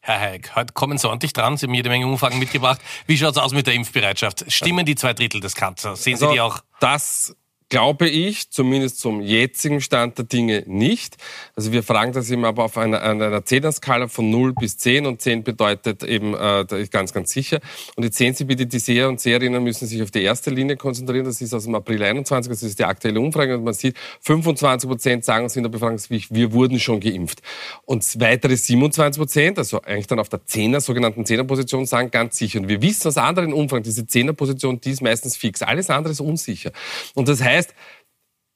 Herr 0.00 0.20
Haig, 0.20 0.54
heute 0.54 0.72
kommen 0.72 0.96
Sie 0.96 1.08
ordentlich 1.08 1.32
dran. 1.32 1.56
Sie 1.56 1.66
haben 1.66 1.74
jede 1.74 1.90
Menge 1.90 2.06
Umfragen 2.06 2.38
mitgebracht. 2.38 2.80
Wie 3.06 3.18
schaut 3.18 3.32
es 3.32 3.38
aus 3.38 3.52
mit 3.52 3.66
der 3.66 3.74
Impfbereitschaft? 3.74 4.50
Stimmen 4.50 4.86
die 4.86 4.94
zwei 4.94 5.12
Drittel 5.12 5.40
des 5.40 5.54
Kanzlers? 5.54 6.02
Sehen 6.02 6.14
also, 6.14 6.28
Sie 6.28 6.34
die 6.34 6.40
auch? 6.40 6.60
Das 6.80 7.36
glaube 7.68 8.08
ich, 8.08 8.50
zumindest 8.50 8.98
zum 8.98 9.20
jetzigen 9.20 9.80
Stand 9.80 10.16
der 10.16 10.24
Dinge 10.24 10.64
nicht. 10.66 11.16
Also 11.54 11.72
wir 11.72 11.82
fragen 11.82 12.12
das 12.12 12.30
eben 12.30 12.44
aber 12.44 12.64
auf 12.64 12.78
einer, 12.78 13.02
einer 13.02 13.44
Zehner-Skala 13.44 14.08
von 14.08 14.30
0 14.30 14.54
bis 14.54 14.78
10 14.78 15.06
und 15.06 15.20
10 15.20 15.44
bedeutet 15.44 16.02
eben 16.02 16.34
äh, 16.34 16.64
da 16.64 16.76
ist 16.76 16.90
ganz, 16.90 17.12
ganz 17.12 17.30
sicher. 17.30 17.60
Und 17.96 18.04
jetzt 18.04 18.16
sehen 18.16 18.34
Sie 18.34 18.44
bitte, 18.44 18.66
die 18.66 18.78
Seher 18.78 19.08
und 19.08 19.20
Seherinnen 19.20 19.62
müssen 19.62 19.86
sich 19.86 20.02
auf 20.02 20.10
die 20.10 20.22
erste 20.22 20.50
Linie 20.50 20.76
konzentrieren. 20.76 21.26
Das 21.26 21.40
ist 21.40 21.52
aus 21.52 21.64
dem 21.64 21.74
April 21.74 22.02
21, 22.02 22.50
das 22.50 22.62
ist 22.62 22.78
die 22.78 22.84
aktuelle 22.84 23.20
Umfrage 23.20 23.56
und 23.56 23.64
man 23.64 23.74
sieht, 23.74 23.96
25 24.22 24.88
Prozent 24.88 25.24
sagen 25.24 25.44
uns 25.44 25.56
in 25.56 25.62
der 25.62 25.70
Befragung, 25.70 25.98
wir 26.08 26.52
wurden 26.52 26.80
schon 26.80 27.00
geimpft. 27.00 27.42
Und 27.84 28.04
weitere 28.20 28.56
27 28.56 29.20
Prozent, 29.20 29.58
also 29.58 29.82
eigentlich 29.82 30.06
dann 30.06 30.20
auf 30.20 30.28
der 30.28 30.44
Zehner, 30.46 30.80
sogenannten 30.80 31.26
Zehner-Position, 31.26 31.84
sagen 31.84 32.10
ganz 32.10 32.38
sicher. 32.38 32.60
Und 32.60 32.68
wir 32.68 32.80
wissen 32.80 33.08
aus 33.08 33.18
anderen 33.18 33.52
Umfragen, 33.52 33.82
diese 33.82 34.06
Zehner-Position, 34.06 34.80
die 34.80 34.90
ist 34.90 35.02
meistens 35.02 35.36
fix. 35.36 35.62
Alles 35.62 35.90
andere 35.90 36.12
ist 36.12 36.20
unsicher. 36.20 36.72
Und 37.14 37.28
das 37.28 37.42
heißt, 37.42 37.57
heißt, 37.58 37.74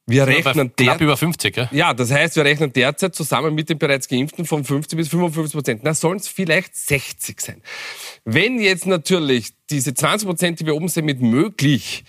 wir 0.06 0.26
rechnen 0.26 0.74
knapp 0.74 1.00
über 1.00 1.16
50, 1.16 1.56
ja? 1.56 1.68
Ja, 1.70 1.94
das 1.94 2.10
heißt, 2.10 2.34
wir 2.34 2.44
rechnen 2.44 2.72
derzeit 2.72 3.14
zusammen 3.14 3.54
mit 3.54 3.68
den 3.68 3.78
bereits 3.78 4.08
Geimpften 4.08 4.44
von 4.44 4.64
50 4.64 4.96
bis 4.96 5.08
55 5.08 5.54
Prozent. 5.54 5.80
Na, 5.84 5.94
sollen 5.94 6.18
es 6.18 6.26
vielleicht 6.26 6.74
60 6.74 7.40
sein. 7.40 7.62
Wenn 8.24 8.60
jetzt 8.60 8.86
natürlich 8.86 9.52
diese 9.70 9.94
20 9.94 10.26
Prozent, 10.26 10.60
die 10.60 10.66
wir 10.66 10.74
oben 10.74 10.88
sehen, 10.88 11.04
mit 11.04 11.20
möglich 11.20 12.04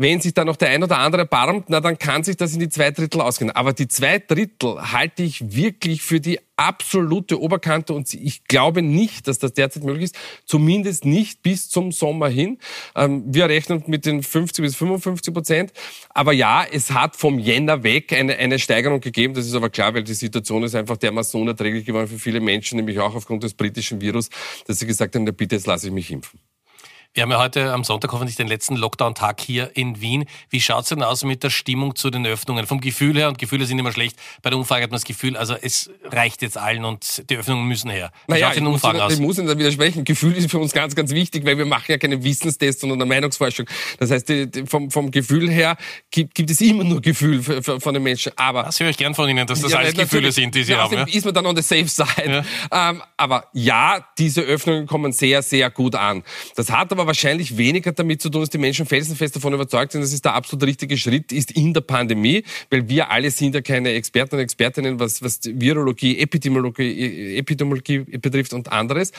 wenn 0.00 0.18
sich 0.18 0.32
da 0.32 0.46
noch 0.46 0.56
der 0.56 0.70
ein 0.70 0.82
oder 0.82 0.96
andere 0.96 1.26
barmt, 1.26 1.66
na 1.68 1.80
dann 1.80 1.98
kann 1.98 2.24
sich 2.24 2.34
das 2.34 2.54
in 2.54 2.60
die 2.60 2.70
zwei 2.70 2.90
Drittel 2.90 3.20
ausgehen. 3.20 3.50
Aber 3.50 3.74
die 3.74 3.86
zwei 3.86 4.18
Drittel 4.18 4.92
halte 4.92 5.22
ich 5.22 5.54
wirklich 5.54 6.00
für 6.00 6.20
die 6.20 6.40
absolute 6.56 7.38
Oberkante 7.38 7.92
und 7.92 8.12
ich 8.14 8.44
glaube 8.44 8.80
nicht, 8.80 9.28
dass 9.28 9.38
das 9.38 9.52
derzeit 9.52 9.84
möglich 9.84 10.04
ist, 10.04 10.16
zumindest 10.46 11.04
nicht 11.04 11.42
bis 11.42 11.68
zum 11.68 11.92
Sommer 11.92 12.28
hin. 12.28 12.56
Ähm, 12.96 13.24
wir 13.26 13.50
rechnen 13.50 13.84
mit 13.88 14.06
den 14.06 14.22
50 14.22 14.64
bis 14.64 14.74
55 14.76 15.34
Prozent. 15.34 15.72
Aber 16.08 16.32
ja, 16.32 16.64
es 16.64 16.92
hat 16.92 17.14
vom 17.14 17.38
Jänner 17.38 17.82
weg 17.82 18.14
eine, 18.14 18.36
eine 18.36 18.58
Steigerung 18.58 19.00
gegeben. 19.00 19.34
Das 19.34 19.46
ist 19.46 19.54
aber 19.54 19.68
klar, 19.68 19.92
weil 19.92 20.04
die 20.04 20.14
Situation 20.14 20.62
ist 20.62 20.74
einfach 20.74 20.96
dermaßen 20.96 21.38
unerträglich 21.38 21.84
geworden 21.84 22.08
für 22.08 22.18
viele 22.18 22.40
Menschen, 22.40 22.76
nämlich 22.76 22.98
auch 23.00 23.14
aufgrund 23.14 23.42
des 23.42 23.52
britischen 23.52 24.00
Virus, 24.00 24.30
dass 24.66 24.78
sie 24.78 24.86
gesagt 24.86 25.14
haben, 25.14 25.24
na 25.24 25.32
bitte, 25.32 25.56
jetzt 25.56 25.66
lasse 25.66 25.88
ich 25.88 25.92
mich 25.92 26.10
impfen. 26.10 26.40
Wir 27.12 27.24
haben 27.24 27.32
ja 27.32 27.40
heute 27.40 27.72
am 27.72 27.82
Sonntag 27.82 28.12
hoffentlich 28.12 28.36
den 28.36 28.46
letzten 28.46 28.76
Lockdown-Tag 28.76 29.40
hier 29.40 29.72
in 29.74 30.00
Wien. 30.00 30.26
Wie 30.48 30.60
schaut 30.60 30.84
es 30.84 30.90
denn 30.90 31.02
aus 31.02 31.24
mit 31.24 31.42
der 31.42 31.50
Stimmung 31.50 31.96
zu 31.96 32.08
den 32.08 32.24
Öffnungen? 32.24 32.68
Vom 32.68 32.80
Gefühl 32.80 33.16
her, 33.16 33.26
und 33.26 33.36
Gefühle 33.36 33.66
sind 33.66 33.80
immer 33.80 33.90
schlecht, 33.90 34.16
bei 34.42 34.50
der 34.50 34.56
Umfrage 34.56 34.84
hat 34.84 34.92
man 34.92 34.98
das 34.98 35.04
Gefühl, 35.04 35.36
also 35.36 35.56
es 35.60 35.90
reicht 36.04 36.40
jetzt 36.40 36.56
allen 36.56 36.84
und 36.84 37.28
die 37.28 37.36
Öffnungen 37.36 37.66
müssen 37.66 37.90
her. 37.90 38.12
Wie 38.28 38.34
naja, 38.34 38.52
ich, 38.54 38.60
muss, 38.60 38.84
aus? 38.84 39.12
ich 39.12 39.18
muss 39.18 39.38
Ihnen 39.38 39.48
da 39.48 39.58
widersprechen. 39.58 40.04
Gefühl 40.04 40.36
ist 40.36 40.52
für 40.52 40.60
uns 40.60 40.72
ganz, 40.72 40.94
ganz 40.94 41.10
wichtig, 41.10 41.44
weil 41.44 41.58
wir 41.58 41.66
machen 41.66 41.86
ja 41.88 41.98
keine 41.98 42.22
Wissenstests, 42.22 42.80
sondern 42.80 43.02
eine 43.02 43.08
Meinungsforschung. 43.08 43.66
Das 43.98 44.12
heißt, 44.12 44.28
die, 44.28 44.48
die, 44.48 44.66
vom, 44.66 44.92
vom 44.92 45.10
Gefühl 45.10 45.50
her 45.50 45.76
gibt, 46.12 46.36
gibt 46.36 46.48
es 46.48 46.60
immer 46.60 46.84
nur 46.84 47.00
Gefühl 47.00 47.42
für, 47.42 47.60
für, 47.60 47.80
von 47.80 47.92
den 47.92 48.04
Menschen. 48.04 48.30
Aber 48.36 48.62
das 48.62 48.78
höre 48.78 48.90
ich 48.90 48.96
gern 48.96 49.16
von 49.16 49.28
Ihnen, 49.28 49.48
dass 49.48 49.60
das 49.60 49.72
ja, 49.72 49.78
alles 49.78 49.94
Gefühle 49.94 50.30
sind, 50.30 50.54
die 50.54 50.62
Sie 50.62 50.74
ja, 50.74 50.84
haben. 50.84 50.94
Ja? 50.94 51.06
Ist 51.10 51.24
man 51.24 51.34
dann 51.34 51.46
on 51.46 51.56
the 51.56 51.62
safe 51.62 51.88
side. 51.88 52.44
Ja. 52.70 52.90
Ähm, 52.90 53.02
aber 53.16 53.48
ja, 53.52 53.98
diese 54.16 54.42
Öffnungen 54.42 54.86
kommen 54.86 55.10
sehr, 55.10 55.42
sehr 55.42 55.70
gut 55.70 55.96
an. 55.96 56.22
Das 56.54 56.70
hat 56.70 56.92
aber 56.92 56.99
wahrscheinlich 57.06 57.56
wenig 57.56 57.70
wenig 57.70 57.86
hat 57.86 57.98
damit 57.98 58.20
zu 58.20 58.30
tun, 58.30 58.42
dass 58.42 58.50
die 58.50 58.58
Menschen 58.58 58.86
felsenfest 58.86 59.36
davon 59.36 59.52
überzeugt 59.52 59.92
sind, 59.92 60.02
dass 60.02 60.12
es 60.12 60.22
der 60.22 60.34
absolut 60.34 60.66
richtige 60.66 60.96
Schritt 60.96 61.32
ist 61.32 61.52
in 61.52 61.72
der 61.72 61.80
Pandemie, 61.80 62.44
weil 62.70 62.88
wir 62.88 63.10
alle 63.10 63.30
sind 63.30 63.54
ja 63.54 63.60
keine 63.60 63.90
Experten 63.92 64.36
und 64.36 64.40
Expertinnen, 64.40 65.00
was, 65.00 65.22
was 65.22 65.40
Virologie, 65.44 66.18
Epidemiologie, 66.18 67.36
Epidemiologie 67.36 68.00
betrifft 68.18 68.52
und 68.52 68.70
anderes. 68.72 69.12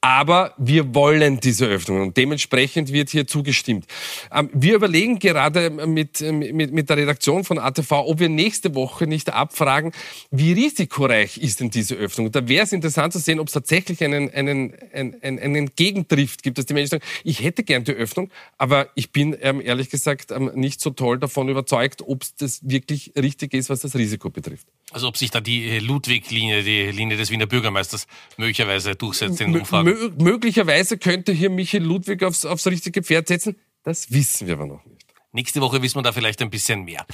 Aber 0.00 0.54
wir 0.58 0.94
wollen 0.94 1.40
diese 1.40 1.66
Öffnung 1.66 2.02
und 2.02 2.16
dementsprechend 2.16 2.92
wird 2.92 3.10
hier 3.10 3.26
zugestimmt. 3.26 3.86
Ähm, 4.32 4.48
wir 4.52 4.76
überlegen 4.76 5.18
gerade 5.18 5.70
mit, 5.70 6.20
mit, 6.20 6.72
mit 6.72 6.88
der 6.88 6.96
Redaktion 6.96 7.44
von 7.44 7.58
ATV, 7.58 7.90
ob 7.92 8.20
wir 8.20 8.28
nächste 8.28 8.74
Woche 8.74 9.06
nicht 9.06 9.32
abfragen, 9.32 9.92
wie 10.30 10.52
risikoreich 10.52 11.38
ist 11.38 11.60
denn 11.60 11.70
diese 11.70 11.96
Öffnung. 11.96 12.30
Da 12.30 12.46
wäre 12.48 12.64
es 12.64 12.72
interessant 12.72 13.12
zu 13.12 13.18
sehen, 13.18 13.40
ob 13.40 13.48
es 13.48 13.54
tatsächlich 13.54 14.02
einen, 14.04 14.30
einen, 14.30 14.72
einen, 14.92 15.38
einen 15.40 15.70
Gegendrift 15.74 16.44
gibt, 16.44 16.58
dass 16.58 16.66
die 16.66 16.74
Menschen 16.74 16.90
sagen, 16.90 17.04
ich 17.28 17.42
hätte 17.42 17.62
gern 17.62 17.84
die 17.84 17.92
Öffnung, 17.92 18.30
aber 18.56 18.88
ich 18.94 19.12
bin 19.12 19.36
ähm, 19.40 19.60
ehrlich 19.60 19.90
gesagt 19.90 20.30
ähm, 20.30 20.50
nicht 20.54 20.80
so 20.80 20.90
toll 20.90 21.18
davon 21.18 21.50
überzeugt, 21.50 22.00
ob 22.00 22.22
es 22.22 22.34
das 22.34 22.60
wirklich 22.62 23.12
richtig 23.16 23.52
ist, 23.52 23.68
was 23.68 23.80
das 23.80 23.94
Risiko 23.94 24.30
betrifft. 24.30 24.66
Also 24.92 25.08
ob 25.08 25.18
sich 25.18 25.30
da 25.30 25.42
die 25.42 25.68
äh, 25.68 25.78
Ludwig-Linie, 25.78 26.62
die 26.62 26.90
Linie 26.90 27.18
des 27.18 27.30
Wiener 27.30 27.46
Bürgermeisters 27.46 28.06
möglicherweise 28.38 28.94
durchsetzt 28.94 29.42
in 29.42 29.52
den 29.52 29.60
Umfragen? 29.60 30.14
möglicherweise 30.16 30.96
könnte 30.96 31.32
hier 31.32 31.50
Michael 31.50 31.84
Ludwig 31.84 32.22
aufs, 32.22 32.46
aufs 32.46 32.66
richtige 32.66 33.02
Pferd 33.02 33.28
setzen. 33.28 33.56
Das 33.82 34.10
wissen 34.10 34.46
wir 34.46 34.54
aber 34.54 34.66
noch 34.66 34.84
nicht. 34.86 35.04
Nächste 35.32 35.60
Woche 35.60 35.82
wissen 35.82 35.98
wir 35.98 36.02
da 36.02 36.12
vielleicht 36.12 36.40
ein 36.40 36.48
bisschen 36.48 36.84
mehr. 36.84 37.06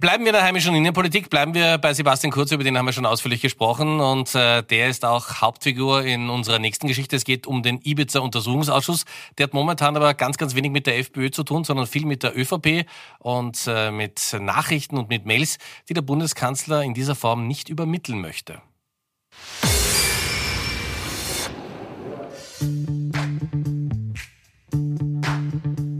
Bleiben 0.00 0.24
wir 0.24 0.30
in 0.30 0.34
der 0.34 0.42
heimischen 0.42 0.74
Innenpolitik, 0.74 1.30
bleiben 1.30 1.54
wir 1.54 1.78
bei 1.78 1.94
Sebastian 1.94 2.32
Kurz, 2.32 2.50
über 2.52 2.64
den 2.64 2.76
haben 2.76 2.86
wir 2.86 2.92
schon 2.92 3.06
ausführlich 3.06 3.40
gesprochen 3.40 4.00
und 4.00 4.34
äh, 4.34 4.62
der 4.62 4.88
ist 4.88 5.04
auch 5.04 5.40
Hauptfigur 5.40 6.04
in 6.04 6.30
unserer 6.30 6.58
nächsten 6.58 6.88
Geschichte. 6.88 7.16
Es 7.16 7.24
geht 7.24 7.46
um 7.46 7.62
den 7.62 7.80
Ibiza-Untersuchungsausschuss. 7.82 9.04
Der 9.38 9.44
hat 9.44 9.54
momentan 9.54 9.96
aber 9.96 10.14
ganz, 10.14 10.36
ganz 10.36 10.54
wenig 10.54 10.72
mit 10.72 10.86
der 10.86 10.98
FPÖ 10.98 11.30
zu 11.30 11.44
tun, 11.44 11.64
sondern 11.64 11.86
viel 11.86 12.06
mit 12.06 12.22
der 12.22 12.36
ÖVP 12.36 12.86
und 13.18 13.66
äh, 13.66 13.90
mit 13.90 14.36
Nachrichten 14.40 14.98
und 14.98 15.08
mit 15.08 15.26
Mails, 15.26 15.58
die 15.88 15.94
der 15.94 16.02
Bundeskanzler 16.02 16.82
in 16.82 16.94
dieser 16.94 17.14
Form 17.14 17.46
nicht 17.46 17.68
übermitteln 17.68 18.20
möchte. 18.20 18.60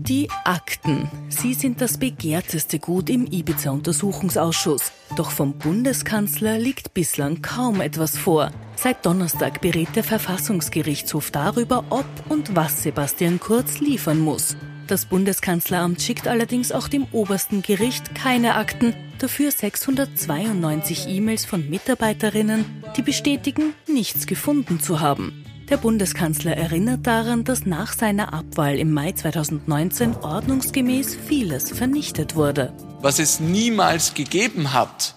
Die 0.07 0.29
Akten. 0.45 1.24
Sie 1.45 1.53
sind 1.53 1.83
das 1.83 1.99
begehrteste 1.99 2.79
Gut 2.79 3.11
im 3.11 3.27
Ibiza-Untersuchungsausschuss. 3.27 4.93
Doch 5.15 5.31
vom 5.31 5.59
Bundeskanzler 5.59 6.59
liegt 6.59 6.95
bislang 6.95 7.43
kaum 7.43 7.83
etwas 7.83 8.17
vor. 8.17 8.51
Seit 8.77 9.05
Donnerstag 9.05 9.61
berät 9.61 9.95
der 9.95 10.05
Verfassungsgerichtshof 10.05 11.31
darüber, 11.31 11.85
ob 11.91 12.07
und 12.31 12.57
was 12.57 12.83
Sebastian 12.83 13.41
Kurz 13.41 13.81
liefern 13.81 14.21
muss. 14.21 14.57
Das 14.87 15.05
Bundeskanzleramt 15.05 16.01
schickt 16.01 16.29
allerdings 16.29 16.73
auch 16.73 16.89
dem 16.89 17.07
obersten 17.13 17.61
Gericht 17.61 18.15
keine 18.15 18.55
Akten, 18.55 18.95
dafür 19.19 19.51
692 19.51 21.09
E-Mails 21.09 21.45
von 21.45 21.69
Mitarbeiterinnen, 21.69 22.65
die 22.97 23.03
bestätigen, 23.03 23.75
nichts 23.87 24.27
gefunden 24.27 24.81
zu 24.81 25.01
haben. 25.01 25.44
Der 25.71 25.79
Bundeskanzler 25.79 26.57
erinnert 26.57 27.07
daran, 27.07 27.45
dass 27.45 27.65
nach 27.65 27.95
seiner 27.95 28.35
Abwahl 28.35 28.77
im 28.77 28.93
Mai 28.93 29.13
2019 29.13 30.15
ordnungsgemäß 30.17 31.17
vieles 31.27 31.71
vernichtet 31.71 32.37
wurde. 32.37 32.75
Was 33.01 33.19
es 33.19 33.41
niemals 33.41 34.13
gegeben 34.13 34.75
hat 34.75 35.15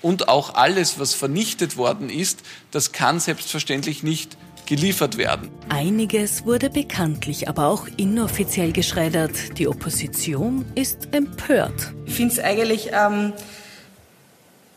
und 0.00 0.28
auch 0.28 0.54
alles, 0.54 0.98
was 0.98 1.12
vernichtet 1.12 1.76
worden 1.76 2.08
ist, 2.08 2.40
das 2.70 2.92
kann 2.92 3.20
selbstverständlich 3.20 4.02
nicht 4.02 4.38
geliefert 4.64 5.18
werden. 5.18 5.50
Einiges 5.68 6.46
wurde 6.46 6.70
bekanntlich 6.70 7.50
aber 7.50 7.66
auch 7.66 7.86
inoffiziell 7.98 8.72
geschreddert. 8.72 9.58
Die 9.58 9.68
Opposition 9.68 10.64
ist 10.74 11.08
empört. 11.12 11.92
Ich 12.06 12.14
finde 12.14 12.32
es 12.32 12.40
eigentlich 12.40 12.90
ähm, 12.92 13.34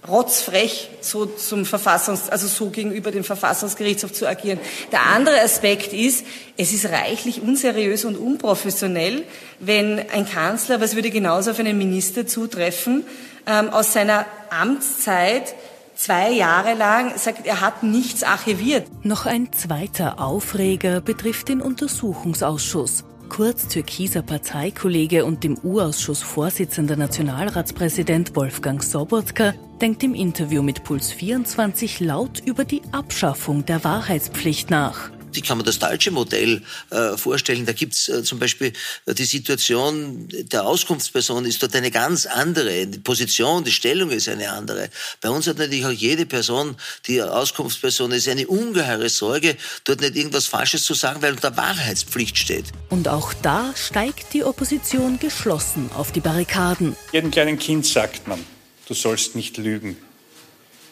rotzfrech 0.07 0.89
so 1.01 1.25
zum 1.25 1.65
Verfassungs, 1.65 2.29
also 2.29 2.47
so 2.47 2.69
gegenüber 2.69 3.11
dem 3.11 3.23
Verfassungsgerichtshof 3.23 4.13
zu 4.13 4.27
agieren. 4.27 4.59
Der 4.91 5.05
andere 5.07 5.41
Aspekt 5.41 5.93
ist, 5.93 6.25
es 6.57 6.73
ist 6.73 6.85
reichlich 6.89 7.41
unseriös 7.41 8.05
und 8.05 8.17
unprofessionell, 8.17 9.23
wenn 9.59 9.99
ein 10.13 10.27
Kanzler, 10.27 10.81
was 10.81 10.95
würde 10.95 11.09
genauso 11.09 11.51
auf 11.51 11.59
einen 11.59 11.77
Minister 11.77 12.27
zutreffen, 12.27 13.05
ähm, 13.47 13.69
aus 13.69 13.93
seiner 13.93 14.25
Amtszeit 14.49 15.55
zwei 15.95 16.31
Jahre 16.31 16.73
lang 16.73 17.17
sagt, 17.17 17.45
er 17.45 17.61
hat 17.61 17.83
nichts 17.83 18.23
archiviert. 18.23 18.85
Noch 19.03 19.25
ein 19.25 19.51
zweiter 19.53 20.19
Aufreger 20.19 21.01
betrifft 21.01 21.49
den 21.49 21.61
Untersuchungsausschuss. 21.61 23.05
Kurz 23.29 23.67
türkiser 23.67 24.21
Parteikollege 24.21 25.25
und 25.25 25.43
dem 25.43 25.57
U-Ausschuss 25.63 26.21
Vorsitzender 26.21 26.95
Nationalratspräsident 26.95 28.35
Wolfgang 28.35 28.81
Sobotka 28.81 29.53
denkt 29.81 30.03
im 30.03 30.13
Interview 30.13 30.61
mit 30.61 30.83
Puls 30.83 31.11
24 31.11 31.99
laut 31.99 32.41
über 32.45 32.63
die 32.63 32.81
Abschaffung 32.91 33.65
der 33.65 33.83
Wahrheitspflicht 33.83 34.69
nach. 34.69 35.14
Ich 35.37 35.43
kann 35.43 35.57
mir 35.57 35.63
das 35.63 35.79
deutsche 35.79 36.11
Modell 36.11 36.61
äh, 36.89 37.17
vorstellen. 37.17 37.65
Da 37.65 37.73
gibt's 37.73 38.09
äh, 38.09 38.23
zum 38.23 38.39
Beispiel 38.39 38.73
äh, 39.05 39.13
die 39.13 39.25
Situation 39.25 40.27
der 40.29 40.65
Auskunftsperson 40.65 41.45
ist 41.45 41.61
dort 41.61 41.75
eine 41.75 41.91
ganz 41.91 42.25
andere. 42.25 42.87
Die 42.87 42.99
Position, 42.99 43.63
die 43.63 43.71
Stellung 43.71 44.09
ist 44.11 44.29
eine 44.29 44.51
andere. 44.51 44.89
Bei 45.21 45.29
uns 45.29 45.47
hat 45.47 45.57
natürlich 45.57 45.85
auch 45.85 45.91
jede 45.91 46.25
Person, 46.25 46.75
die 47.07 47.21
Auskunftsperson 47.21 48.11
ist, 48.11 48.27
eine 48.27 48.47
ungeheure 48.47 49.09
Sorge, 49.09 49.57
dort 49.83 50.01
nicht 50.01 50.15
irgendwas 50.15 50.47
Falsches 50.47 50.83
zu 50.83 50.93
sagen, 50.93 51.21
weil 51.21 51.33
unter 51.33 51.55
Wahrheitspflicht 51.57 52.37
steht. 52.37 52.65
Und 52.89 53.07
auch 53.07 53.33
da 53.33 53.73
steigt 53.75 54.33
die 54.33 54.43
Opposition 54.43 55.19
geschlossen 55.19 55.89
auf 55.93 56.11
die 56.11 56.21
Barrikaden. 56.21 56.95
Jedem 57.11 57.31
kleinen 57.31 57.59
Kind 57.59 57.85
sagt 57.85 58.27
man, 58.27 58.39
du 58.87 58.93
sollst 58.93 59.35
nicht 59.35 59.57
lügen. 59.57 59.97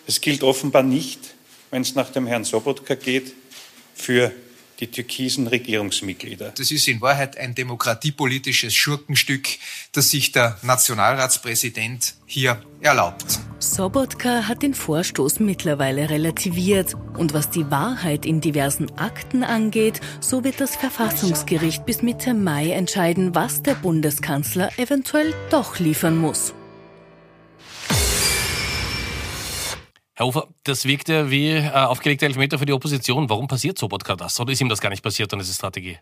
Es 0.05 0.19
gilt 0.21 0.43
offenbar 0.43 0.83
nicht, 0.83 1.19
wenn 1.71 1.81
es 1.81 1.95
nach 1.95 2.09
dem 2.09 2.27
Herrn 2.27 2.43
Sobotka 2.43 2.95
geht, 2.95 3.33
für 3.93 4.31
die 4.79 4.91
türkisen 4.91 5.47
Regierungsmitglieder. 5.47 6.53
Das 6.57 6.71
ist 6.71 6.87
in 6.87 6.99
Wahrheit 6.99 7.37
ein 7.37 7.55
demokratiepolitisches 7.55 8.73
Schurkenstück, 8.73 9.47
das 9.91 10.09
sich 10.09 10.31
der 10.31 10.57
Nationalratspräsident 10.61 12.15
hier 12.25 12.61
erlaubt. 12.81 13.39
Sobotka 13.59 14.47
hat 14.47 14.61
den 14.61 14.73
Vorstoß 14.73 15.39
mittlerweile 15.39 16.09
relativiert. 16.09 16.95
Und 17.17 17.33
was 17.33 17.49
die 17.49 17.69
Wahrheit 17.71 18.25
in 18.25 18.41
diversen 18.41 18.91
Akten 18.97 19.43
angeht, 19.43 20.01
so 20.19 20.43
wird 20.43 20.59
das 20.59 20.75
Verfassungsgericht 20.75 21.85
bis 21.85 22.01
Mitte 22.01 22.33
Mai 22.33 22.71
entscheiden, 22.71 23.35
was 23.35 23.63
der 23.63 23.75
Bundeskanzler 23.75 24.69
eventuell 24.77 25.33
doch 25.49 25.79
liefern 25.79 26.17
muss. 26.17 26.53
Herr 30.15 30.27
Hofer, 30.27 30.47
das 30.63 30.85
wirkt 30.85 31.09
ja 31.09 31.31
wie 31.31 31.49
äh, 31.49 31.69
aufgelegte 31.71 32.25
Elfmeter 32.25 32.59
für 32.59 32.67
die 32.67 32.73
Opposition. 32.73 33.29
Warum 33.29 33.47
passiert 33.47 33.79
Sobotka 33.79 34.15
das? 34.15 34.39
Oder 34.39 34.53
ist 34.53 34.61
ihm 34.61 34.69
das 34.69 34.79
gar 34.79 34.89
nicht 34.89 35.03
passiert 35.03 35.33
und 35.33 35.39
es 35.39 35.49
ist 35.49 35.55
Strategie? 35.55 35.97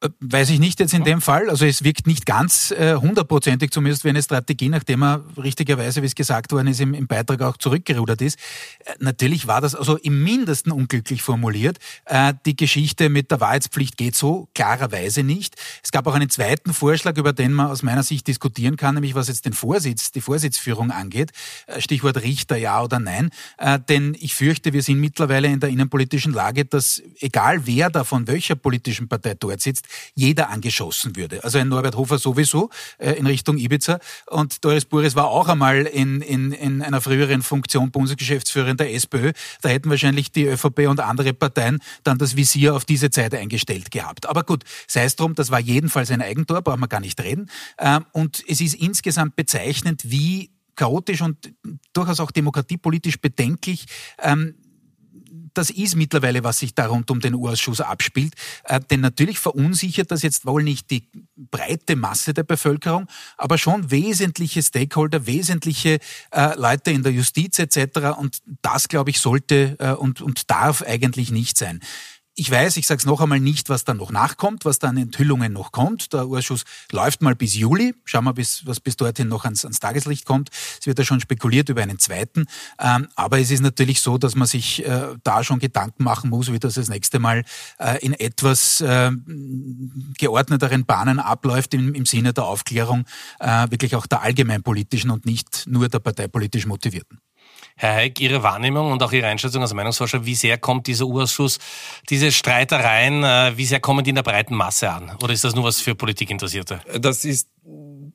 Äh, 0.00 0.10
weiß 0.20 0.50
ich 0.50 0.60
nicht 0.60 0.78
jetzt 0.78 0.94
in 0.94 1.02
dem 1.02 1.20
Fall. 1.20 1.50
Also 1.50 1.66
es 1.66 1.82
wirkt 1.82 2.06
nicht 2.06 2.24
ganz 2.24 2.70
äh, 2.70 2.94
hundertprozentig 2.94 3.72
zumindest 3.72 4.04
wie 4.04 4.10
eine 4.10 4.22
Strategie, 4.22 4.68
nachdem 4.68 5.02
er 5.02 5.24
richtigerweise, 5.36 6.02
wie 6.02 6.06
es 6.06 6.14
gesagt 6.14 6.52
worden 6.52 6.68
ist, 6.68 6.80
im, 6.80 6.94
im 6.94 7.08
Beitrag 7.08 7.42
auch 7.42 7.56
zurückgerudert 7.56 8.22
ist. 8.22 8.38
Äh, 8.84 8.94
natürlich 9.00 9.48
war 9.48 9.60
das 9.60 9.74
also 9.74 9.96
im 9.96 10.22
Mindesten 10.22 10.70
unglücklich 10.70 11.22
formuliert. 11.22 11.78
Äh, 12.04 12.34
die 12.46 12.54
Geschichte 12.54 13.08
mit 13.08 13.32
der 13.32 13.40
Wahrheitspflicht 13.40 13.96
geht 13.96 14.14
so 14.14 14.48
klarerweise 14.54 15.24
nicht. 15.24 15.56
Es 15.82 15.90
gab 15.90 16.06
auch 16.06 16.14
einen 16.14 16.30
zweiten 16.30 16.72
Vorschlag, 16.72 17.16
über 17.16 17.32
den 17.32 17.52
man 17.52 17.66
aus 17.68 17.82
meiner 17.82 18.04
Sicht 18.04 18.28
diskutieren 18.28 18.76
kann, 18.76 18.94
nämlich 18.94 19.16
was 19.16 19.26
jetzt 19.26 19.46
den 19.46 19.52
Vorsitz, 19.52 20.12
die 20.12 20.20
Vorsitzführung 20.20 20.92
angeht. 20.92 21.32
Äh, 21.66 21.80
Stichwort 21.80 22.22
Richter, 22.22 22.56
ja 22.56 22.82
oder 22.82 23.00
nein. 23.00 23.30
Äh, 23.56 23.80
denn 23.88 24.16
ich 24.20 24.36
fürchte, 24.36 24.72
wir 24.72 24.82
sind 24.82 25.00
mittlerweile 25.00 25.48
in 25.48 25.58
der 25.58 25.70
innenpolitischen 25.70 26.32
Lage, 26.32 26.64
dass 26.64 27.02
egal 27.18 27.66
wer 27.66 27.90
da 27.90 28.04
von 28.04 28.28
welcher 28.28 28.54
politischen 28.54 29.08
Partei 29.08 29.34
dort 29.34 29.60
sitzt, 29.60 29.87
jeder 30.14 30.50
angeschossen 30.50 31.16
würde. 31.16 31.44
Also 31.44 31.58
ein 31.58 31.68
Norbert 31.68 31.96
Hofer 31.96 32.18
sowieso 32.18 32.70
äh, 32.98 33.12
in 33.12 33.26
Richtung 33.26 33.58
Ibiza 33.58 33.98
und 34.26 34.64
Doris 34.64 34.84
Buris 34.84 35.14
war 35.14 35.28
auch 35.28 35.48
einmal 35.48 35.86
in, 35.86 36.20
in, 36.20 36.52
in 36.52 36.82
einer 36.82 37.00
früheren 37.00 37.42
Funktion 37.42 37.90
Bundesgeschäftsführerin 37.90 38.76
der 38.76 38.94
SPÖ. 38.94 39.32
Da 39.62 39.68
hätten 39.68 39.90
wahrscheinlich 39.90 40.32
die 40.32 40.46
ÖVP 40.46 40.88
und 40.88 41.00
andere 41.00 41.32
Parteien 41.32 41.78
dann 42.04 42.18
das 42.18 42.36
Visier 42.36 42.74
auf 42.74 42.84
diese 42.84 43.10
Zeit 43.10 43.34
eingestellt 43.34 43.90
gehabt. 43.90 44.28
Aber 44.28 44.42
gut, 44.42 44.64
sei 44.86 45.04
es 45.04 45.16
drum, 45.16 45.34
das 45.34 45.50
war 45.50 45.60
jedenfalls 45.60 46.10
ein 46.10 46.22
Eigentor, 46.22 46.62
brauchen 46.62 46.80
wir 46.80 46.88
gar 46.88 47.00
nicht 47.00 47.20
reden. 47.20 47.50
Ähm, 47.78 48.04
und 48.12 48.42
es 48.48 48.60
ist 48.60 48.74
insgesamt 48.74 49.36
bezeichnend, 49.36 50.02
wie 50.10 50.50
chaotisch 50.78 51.20
und 51.22 51.52
durchaus 51.92 52.20
auch 52.20 52.30
demokratiepolitisch 52.30 53.20
bedenklich 53.20 53.86
ähm, 54.22 54.54
das 55.58 55.70
ist 55.70 55.96
mittlerweile, 55.96 56.44
was 56.44 56.60
sich 56.60 56.74
da 56.74 56.86
rund 56.86 57.10
um 57.10 57.20
den 57.20 57.34
U-Ausschuss 57.34 57.80
abspielt. 57.80 58.34
Äh, 58.64 58.80
denn 58.90 59.00
natürlich 59.00 59.38
verunsichert 59.38 60.10
das 60.10 60.22
jetzt 60.22 60.46
wohl 60.46 60.62
nicht 60.62 60.90
die 60.90 61.08
breite 61.36 61.96
Masse 61.96 62.32
der 62.32 62.44
Bevölkerung, 62.44 63.06
aber 63.36 63.58
schon 63.58 63.90
wesentliche 63.90 64.62
Stakeholder, 64.62 65.26
wesentliche 65.26 65.98
äh, 66.30 66.54
Leute 66.56 66.92
in 66.92 67.02
der 67.02 67.12
Justiz 67.12 67.58
etc. 67.58 68.16
Und 68.16 68.38
das, 68.62 68.88
glaube 68.88 69.10
ich, 69.10 69.20
sollte 69.20 69.76
äh, 69.80 69.92
und, 69.92 70.22
und 70.22 70.50
darf 70.50 70.82
eigentlich 70.82 71.30
nicht 71.30 71.58
sein. 71.58 71.80
Ich 72.40 72.52
weiß, 72.52 72.76
ich 72.76 72.86
sage 72.86 72.98
es 72.98 73.04
noch 73.04 73.20
einmal 73.20 73.40
nicht, 73.40 73.68
was 73.68 73.82
dann 73.82 73.96
noch 73.96 74.12
nachkommt, 74.12 74.64
was 74.64 74.78
dann 74.78 74.96
Enthüllungen 74.96 75.52
noch 75.52 75.72
kommt. 75.72 76.12
Der 76.12 76.28
Urschuss 76.28 76.62
läuft 76.92 77.20
mal 77.20 77.34
bis 77.34 77.56
Juli. 77.56 77.96
Schauen 78.04 78.22
wir, 78.26 78.32
bis, 78.32 78.64
was 78.64 78.78
bis 78.78 78.94
dorthin 78.94 79.26
noch 79.26 79.44
ans, 79.44 79.64
ans 79.64 79.80
Tageslicht 79.80 80.24
kommt. 80.24 80.50
Es 80.78 80.86
wird 80.86 81.00
ja 81.00 81.04
schon 81.04 81.18
spekuliert 81.18 81.68
über 81.68 81.82
einen 81.82 81.98
zweiten. 81.98 82.46
Ähm, 82.78 83.08
aber 83.16 83.40
es 83.40 83.50
ist 83.50 83.58
natürlich 83.58 84.00
so, 84.00 84.18
dass 84.18 84.36
man 84.36 84.46
sich 84.46 84.86
äh, 84.86 85.16
da 85.24 85.42
schon 85.42 85.58
Gedanken 85.58 86.04
machen 86.04 86.30
muss, 86.30 86.52
wie 86.52 86.60
das 86.60 86.74
das 86.74 86.88
nächste 86.88 87.18
Mal 87.18 87.42
äh, 87.80 87.98
in 88.06 88.12
etwas 88.12 88.82
äh, 88.82 89.10
geordneteren 90.16 90.86
Bahnen 90.86 91.18
abläuft 91.18 91.74
im, 91.74 91.92
im 91.92 92.06
Sinne 92.06 92.34
der 92.34 92.44
Aufklärung, 92.44 93.04
äh, 93.40 93.68
wirklich 93.68 93.96
auch 93.96 94.06
der 94.06 94.22
allgemeinpolitischen 94.22 95.10
und 95.10 95.26
nicht 95.26 95.64
nur 95.66 95.88
der 95.88 95.98
parteipolitisch 95.98 96.66
motivierten. 96.66 97.18
Herr 97.78 97.94
Heik, 97.94 98.20
Ihre 98.20 98.42
Wahrnehmung 98.42 98.90
und 98.90 99.02
auch 99.02 99.12
Ihre 99.12 99.28
Einschätzung 99.28 99.62
als 99.62 99.72
Meinungsforscher, 99.72 100.26
wie 100.26 100.34
sehr 100.34 100.58
kommt 100.58 100.88
dieser 100.88 101.06
Urausschuss, 101.06 101.58
diese 102.10 102.32
Streitereien, 102.32 103.22
äh, 103.22 103.52
wie 103.56 103.64
sehr 103.64 103.78
kommen 103.78 104.04
die 104.04 104.10
in 104.10 104.16
der 104.16 104.24
breiten 104.24 104.56
Masse 104.56 104.90
an? 104.90 105.12
Oder 105.22 105.32
ist 105.32 105.44
das 105.44 105.54
nur 105.54 105.64
was 105.64 105.80
für 105.80 105.94
Politikinteressierte? 105.94 106.80
Das 107.00 107.24
ist 107.24 107.48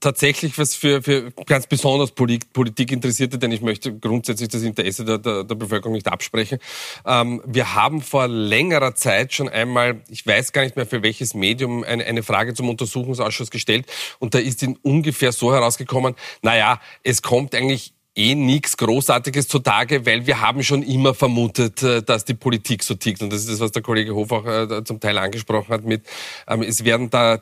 tatsächlich 0.02 0.58
was 0.58 0.76
für, 0.76 1.02
für 1.02 1.32
ganz 1.45 1.65
besonders 1.67 2.12
Politikinteressierte, 2.12 3.38
denn 3.38 3.52
ich 3.52 3.62
möchte 3.62 3.97
grundsätzlich 3.97 4.49
das 4.49 4.63
Interesse 4.63 5.06
der, 5.06 5.17
der, 5.17 5.45
der 5.45 5.56
Bevölkerung 5.56 5.93
nicht 5.93 6.10
absprechen. 6.10 6.60
Ähm, 7.06 7.41
wir 7.45 7.73
haben 7.73 8.02
vor 8.02 8.28
längerer 8.28 8.95
Zeit 8.95 9.34
schon 9.34 9.47
einmal, 9.47 10.02
ich 10.10 10.28
weiß 10.28 10.52
gar 10.52 10.63
nicht 10.63 10.76
mehr 10.76 10.86
für 10.86 11.04
welches 11.04 11.34
Medium, 11.34 11.84
eine, 11.86 12.04
eine 12.04 12.21
Frage 12.21 12.54
zum 12.54 12.69
Untersuchungsausschuss 12.69 13.49
gestellt 13.49 13.86
und 14.19 14.34
da 14.34 14.39
ist 14.39 14.62
ihn 14.62 14.78
ungefähr 14.82 15.32
so 15.32 15.54
herausgekommen, 15.54 16.15
naja, 16.41 16.82
es 17.04 17.21
kommt 17.21 17.56
eigentlich 17.56 17.93
eh 18.15 18.36
nichts 18.36 18.78
Großartiges 18.78 19.47
zutage, 19.47 20.06
weil 20.06 20.28
wir 20.28 20.39
haben 20.39 20.63
schon 20.63 20.84
immer 20.84 21.13
vermutet, 21.13 21.82
äh, 21.82 22.04
dass 22.04 22.26
die 22.26 22.36
Politik 22.36 22.84
so 22.84 22.93
tickt. 22.93 23.21
Und 23.21 23.34
das 23.34 23.41
ist 23.41 23.52
das, 23.52 23.60
was 23.60 23.71
der 23.71 23.82
Kollege 23.82 24.13
Hof 24.13 24.32
auch 24.32 24.45
äh, 24.45 24.84
zum 24.84 24.99
Teil 24.99 25.17
angesprochen 25.17 25.69
hat 25.69 25.84
mit, 25.84 26.06
ähm, 26.47 26.62
es 26.62 26.84
werden 26.84 27.10
da 27.10 27.41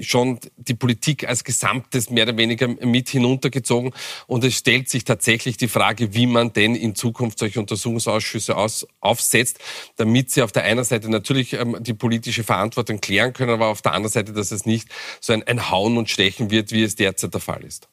schon 0.00 0.38
die 0.56 0.74
Politik 0.74 1.28
als 1.28 1.42
Gesamtes 1.42 2.10
mehr 2.10 2.24
oder 2.24 2.36
weniger 2.36 2.68
mit 2.68 3.08
hinuntergezogen. 3.08 3.92
Und 4.26 4.44
es 4.44 4.54
stellt 4.54 4.88
sich 4.88 5.04
tatsächlich 5.04 5.56
die 5.56 5.68
Frage, 5.68 6.14
wie 6.14 6.26
man 6.26 6.52
denn 6.52 6.74
in 6.74 6.94
Zukunft 6.94 7.38
solche 7.38 7.58
Untersuchungsausschüsse 7.58 8.56
aus, 8.56 8.86
aufsetzt, 9.00 9.58
damit 9.96 10.30
sie 10.30 10.42
auf 10.42 10.52
der 10.52 10.64
einen 10.64 10.84
Seite 10.84 11.10
natürlich 11.10 11.54
ähm, 11.54 11.76
die 11.80 11.94
politische 11.94 12.44
Verantwortung 12.44 13.00
klären 13.00 13.32
können, 13.32 13.50
aber 13.50 13.66
auf 13.66 13.82
der 13.82 13.92
anderen 13.92 14.12
Seite, 14.12 14.32
dass 14.32 14.52
es 14.52 14.64
nicht 14.64 14.88
so 15.20 15.32
ein 15.32 15.70
Hauen 15.70 15.96
und 15.96 16.08
Stechen 16.08 16.50
wird, 16.50 16.70
wie 16.70 16.82
es 16.82 16.94
derzeit 16.94 17.34
der 17.34 17.40
Fall 17.40 17.64
ist. 17.64 17.88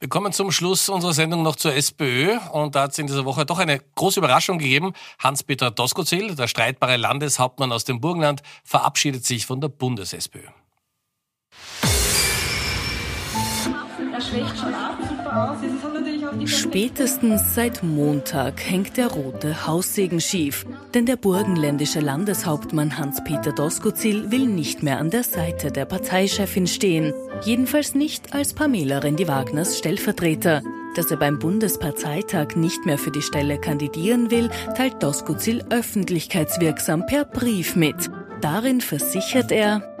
Wir 0.00 0.08
kommen 0.08 0.32
zum 0.32 0.50
Schluss 0.50 0.88
unserer 0.88 1.12
Sendung 1.12 1.42
noch 1.42 1.56
zur 1.56 1.74
SPÖ 1.74 2.36
und 2.52 2.74
da 2.74 2.82
hat 2.82 2.92
es 2.92 2.98
in 2.98 3.06
dieser 3.06 3.24
Woche 3.24 3.46
doch 3.46 3.58
eine 3.58 3.80
große 3.94 4.18
Überraschung 4.20 4.58
gegeben. 4.58 4.92
Hans-Peter 5.18 5.70
Doskozil, 5.70 6.34
der 6.34 6.48
streitbare 6.48 6.96
Landeshauptmann 6.96 7.72
aus 7.72 7.84
dem 7.84 8.00
Burgenland, 8.00 8.42
verabschiedet 8.64 9.24
sich 9.24 9.46
von 9.46 9.60
der 9.60 9.68
Bundes-SPÖ. 9.68 10.42
Das 14.12 14.28
schwächt 14.28 14.58
schon 14.58 14.74
ab. 14.74 14.98
Spätestens 16.46 17.54
seit 17.54 17.82
Montag 17.82 18.60
hängt 18.60 18.96
der 18.96 19.08
rote 19.08 19.66
Haussegen 19.66 20.20
schief, 20.20 20.66
denn 20.92 21.06
der 21.06 21.16
burgenländische 21.16 22.00
Landeshauptmann 22.00 22.98
Hans-Peter 22.98 23.52
Doskozil 23.52 24.30
will 24.30 24.46
nicht 24.46 24.82
mehr 24.82 24.98
an 24.98 25.10
der 25.10 25.22
Seite 25.22 25.70
der 25.70 25.84
Parteichefin 25.84 26.66
stehen, 26.66 27.12
jedenfalls 27.44 27.94
nicht 27.94 28.34
als 28.34 28.52
Pamela 28.52 28.98
Rendi-Wagners 28.98 29.78
Stellvertreter. 29.78 30.62
Dass 30.94 31.10
er 31.10 31.16
beim 31.16 31.38
Bundesparteitag 31.38 32.54
nicht 32.56 32.86
mehr 32.86 32.98
für 32.98 33.10
die 33.10 33.22
Stelle 33.22 33.58
kandidieren 33.58 34.30
will, 34.30 34.50
teilt 34.76 35.02
Doskozil 35.02 35.64
öffentlichkeitswirksam 35.70 37.06
per 37.06 37.24
Brief 37.24 37.74
mit. 37.74 38.10
Darin 38.40 38.80
versichert 38.80 39.50
er, 39.50 39.93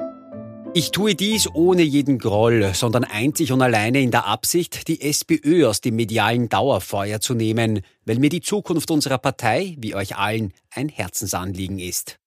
ich 0.74 0.90
tue 0.90 1.14
dies 1.14 1.48
ohne 1.54 1.82
jeden 1.82 2.18
Groll, 2.18 2.72
sondern 2.74 3.04
einzig 3.04 3.52
und 3.52 3.62
alleine 3.62 4.00
in 4.00 4.10
der 4.10 4.26
Absicht, 4.26 4.88
die 4.88 5.00
SPÖ 5.00 5.68
aus 5.68 5.80
dem 5.80 5.94
medialen 5.94 6.48
Dauerfeuer 6.48 7.20
zu 7.20 7.34
nehmen, 7.34 7.80
weil 8.04 8.18
mir 8.18 8.28
die 8.28 8.40
Zukunft 8.40 8.90
unserer 8.90 9.18
Partei, 9.18 9.76
wie 9.78 9.94
euch 9.94 10.16
allen, 10.16 10.52
ein 10.74 10.88
Herzensanliegen 10.88 11.78
ist. 11.78 12.18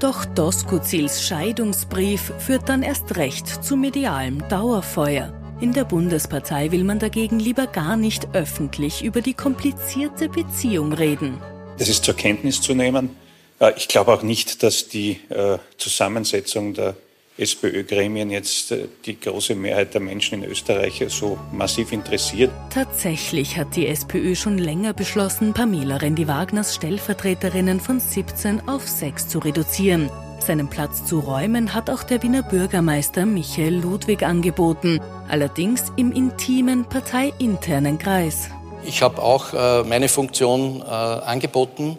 Doch 0.00 0.26
Doskozils 0.26 1.26
Scheidungsbrief 1.26 2.32
führt 2.38 2.68
dann 2.68 2.82
erst 2.82 3.16
recht 3.16 3.64
zu 3.64 3.76
medialem 3.76 4.46
Dauerfeuer. 4.48 5.32
In 5.60 5.72
der 5.72 5.84
Bundespartei 5.84 6.72
will 6.72 6.84
man 6.84 6.98
dagegen 6.98 7.40
lieber 7.40 7.66
gar 7.66 7.96
nicht 7.96 8.34
öffentlich 8.34 9.02
über 9.02 9.22
die 9.22 9.34
komplizierte 9.34 10.28
Beziehung 10.28 10.92
reden. 10.92 11.40
Das 11.78 11.88
ist 11.88 12.04
zur 12.04 12.14
Kenntnis 12.14 12.60
zu 12.60 12.74
nehmen. 12.74 13.16
Äh, 13.60 13.72
ich 13.76 13.88
glaube 13.88 14.12
auch 14.12 14.22
nicht, 14.22 14.62
dass 14.62 14.88
die 14.88 15.20
äh, 15.30 15.58
Zusammensetzung 15.78 16.74
der 16.74 16.96
SPÖ-Gremien 17.40 18.30
jetzt 18.30 18.72
äh, 18.72 18.88
die 19.06 19.18
große 19.18 19.54
Mehrheit 19.54 19.94
der 19.94 20.00
Menschen 20.00 20.42
in 20.42 20.50
Österreich 20.50 21.04
so 21.08 21.38
massiv 21.52 21.92
interessiert. 21.92 22.50
Tatsächlich 22.72 23.56
hat 23.56 23.74
die 23.76 23.86
SPÖ 23.86 24.34
schon 24.34 24.58
länger 24.58 24.92
beschlossen, 24.92 25.54
Pamela 25.54 25.96
Rendi-Wagners 25.96 26.74
Stellvertreterinnen 26.74 27.80
von 27.80 28.00
17 28.00 28.68
auf 28.68 28.86
6 28.86 29.28
zu 29.28 29.38
reduzieren. 29.38 30.10
Seinen 30.46 30.68
Platz 30.68 31.04
zu 31.04 31.20
räumen 31.20 31.74
hat 31.74 31.90
auch 31.90 32.02
der 32.02 32.22
Wiener 32.22 32.42
Bürgermeister 32.42 33.26
Michael 33.26 33.80
Ludwig 33.80 34.22
angeboten, 34.22 35.00
allerdings 35.28 35.84
im 35.96 36.12
intimen 36.12 36.84
parteiinternen 36.86 37.98
Kreis. 37.98 38.48
Ich 38.84 39.02
habe 39.02 39.22
auch 39.22 39.52
äh, 39.52 39.84
meine 39.84 40.08
Funktion 40.08 40.80
äh, 40.80 40.84
angeboten 40.84 41.98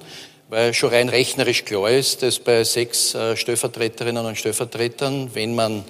weil 0.52 0.74
schon 0.74 0.90
rein 0.90 1.08
rechnerisch 1.08 1.64
klar 1.64 1.90
ist, 1.90 2.24
dass 2.24 2.38
bei 2.38 2.66
sechs 2.66 3.16
äh, 3.16 3.38
Stellvertreterinnen 3.38 4.26
und 4.26 4.38
Stellvertretern, 4.38 5.34
wenn 5.34 5.56
man 5.56 5.86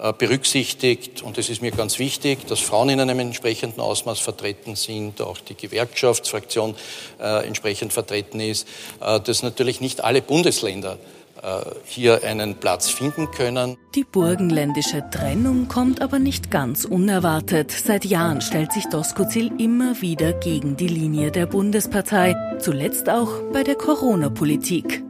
äh, 0.00 0.12
berücksichtigt, 0.12 1.22
und 1.22 1.36
das 1.36 1.48
ist 1.48 1.60
mir 1.60 1.72
ganz 1.72 1.98
wichtig, 1.98 2.46
dass 2.46 2.60
Frauen 2.60 2.88
in 2.90 3.00
einem 3.00 3.18
entsprechenden 3.18 3.80
Ausmaß 3.80 4.20
vertreten 4.20 4.76
sind, 4.76 5.20
auch 5.20 5.38
die 5.38 5.56
Gewerkschaftsfraktion 5.56 6.76
äh, 7.18 7.48
entsprechend 7.48 7.92
vertreten 7.92 8.38
ist, 8.38 8.68
dass 9.00 9.42
natürlich 9.42 9.80
nicht 9.80 10.04
alle 10.04 10.22
Bundesländer 10.22 10.98
hier 11.84 12.24
einen 12.24 12.56
Platz 12.56 12.90
finden 12.90 13.30
können. 13.30 13.76
Die 13.94 14.04
burgenländische 14.04 15.04
Trennung 15.10 15.68
kommt 15.68 16.02
aber 16.02 16.18
nicht 16.18 16.50
ganz 16.50 16.84
unerwartet. 16.84 17.70
Seit 17.70 18.04
Jahren 18.04 18.40
stellt 18.40 18.72
sich 18.72 18.86
Doskozil 18.86 19.52
immer 19.58 20.00
wieder 20.00 20.32
gegen 20.32 20.76
die 20.76 20.88
Linie 20.88 21.30
der 21.30 21.46
Bundespartei, 21.46 22.34
zuletzt 22.58 23.08
auch 23.08 23.40
bei 23.52 23.62
der 23.62 23.76
Corona-Politik. 23.76 25.02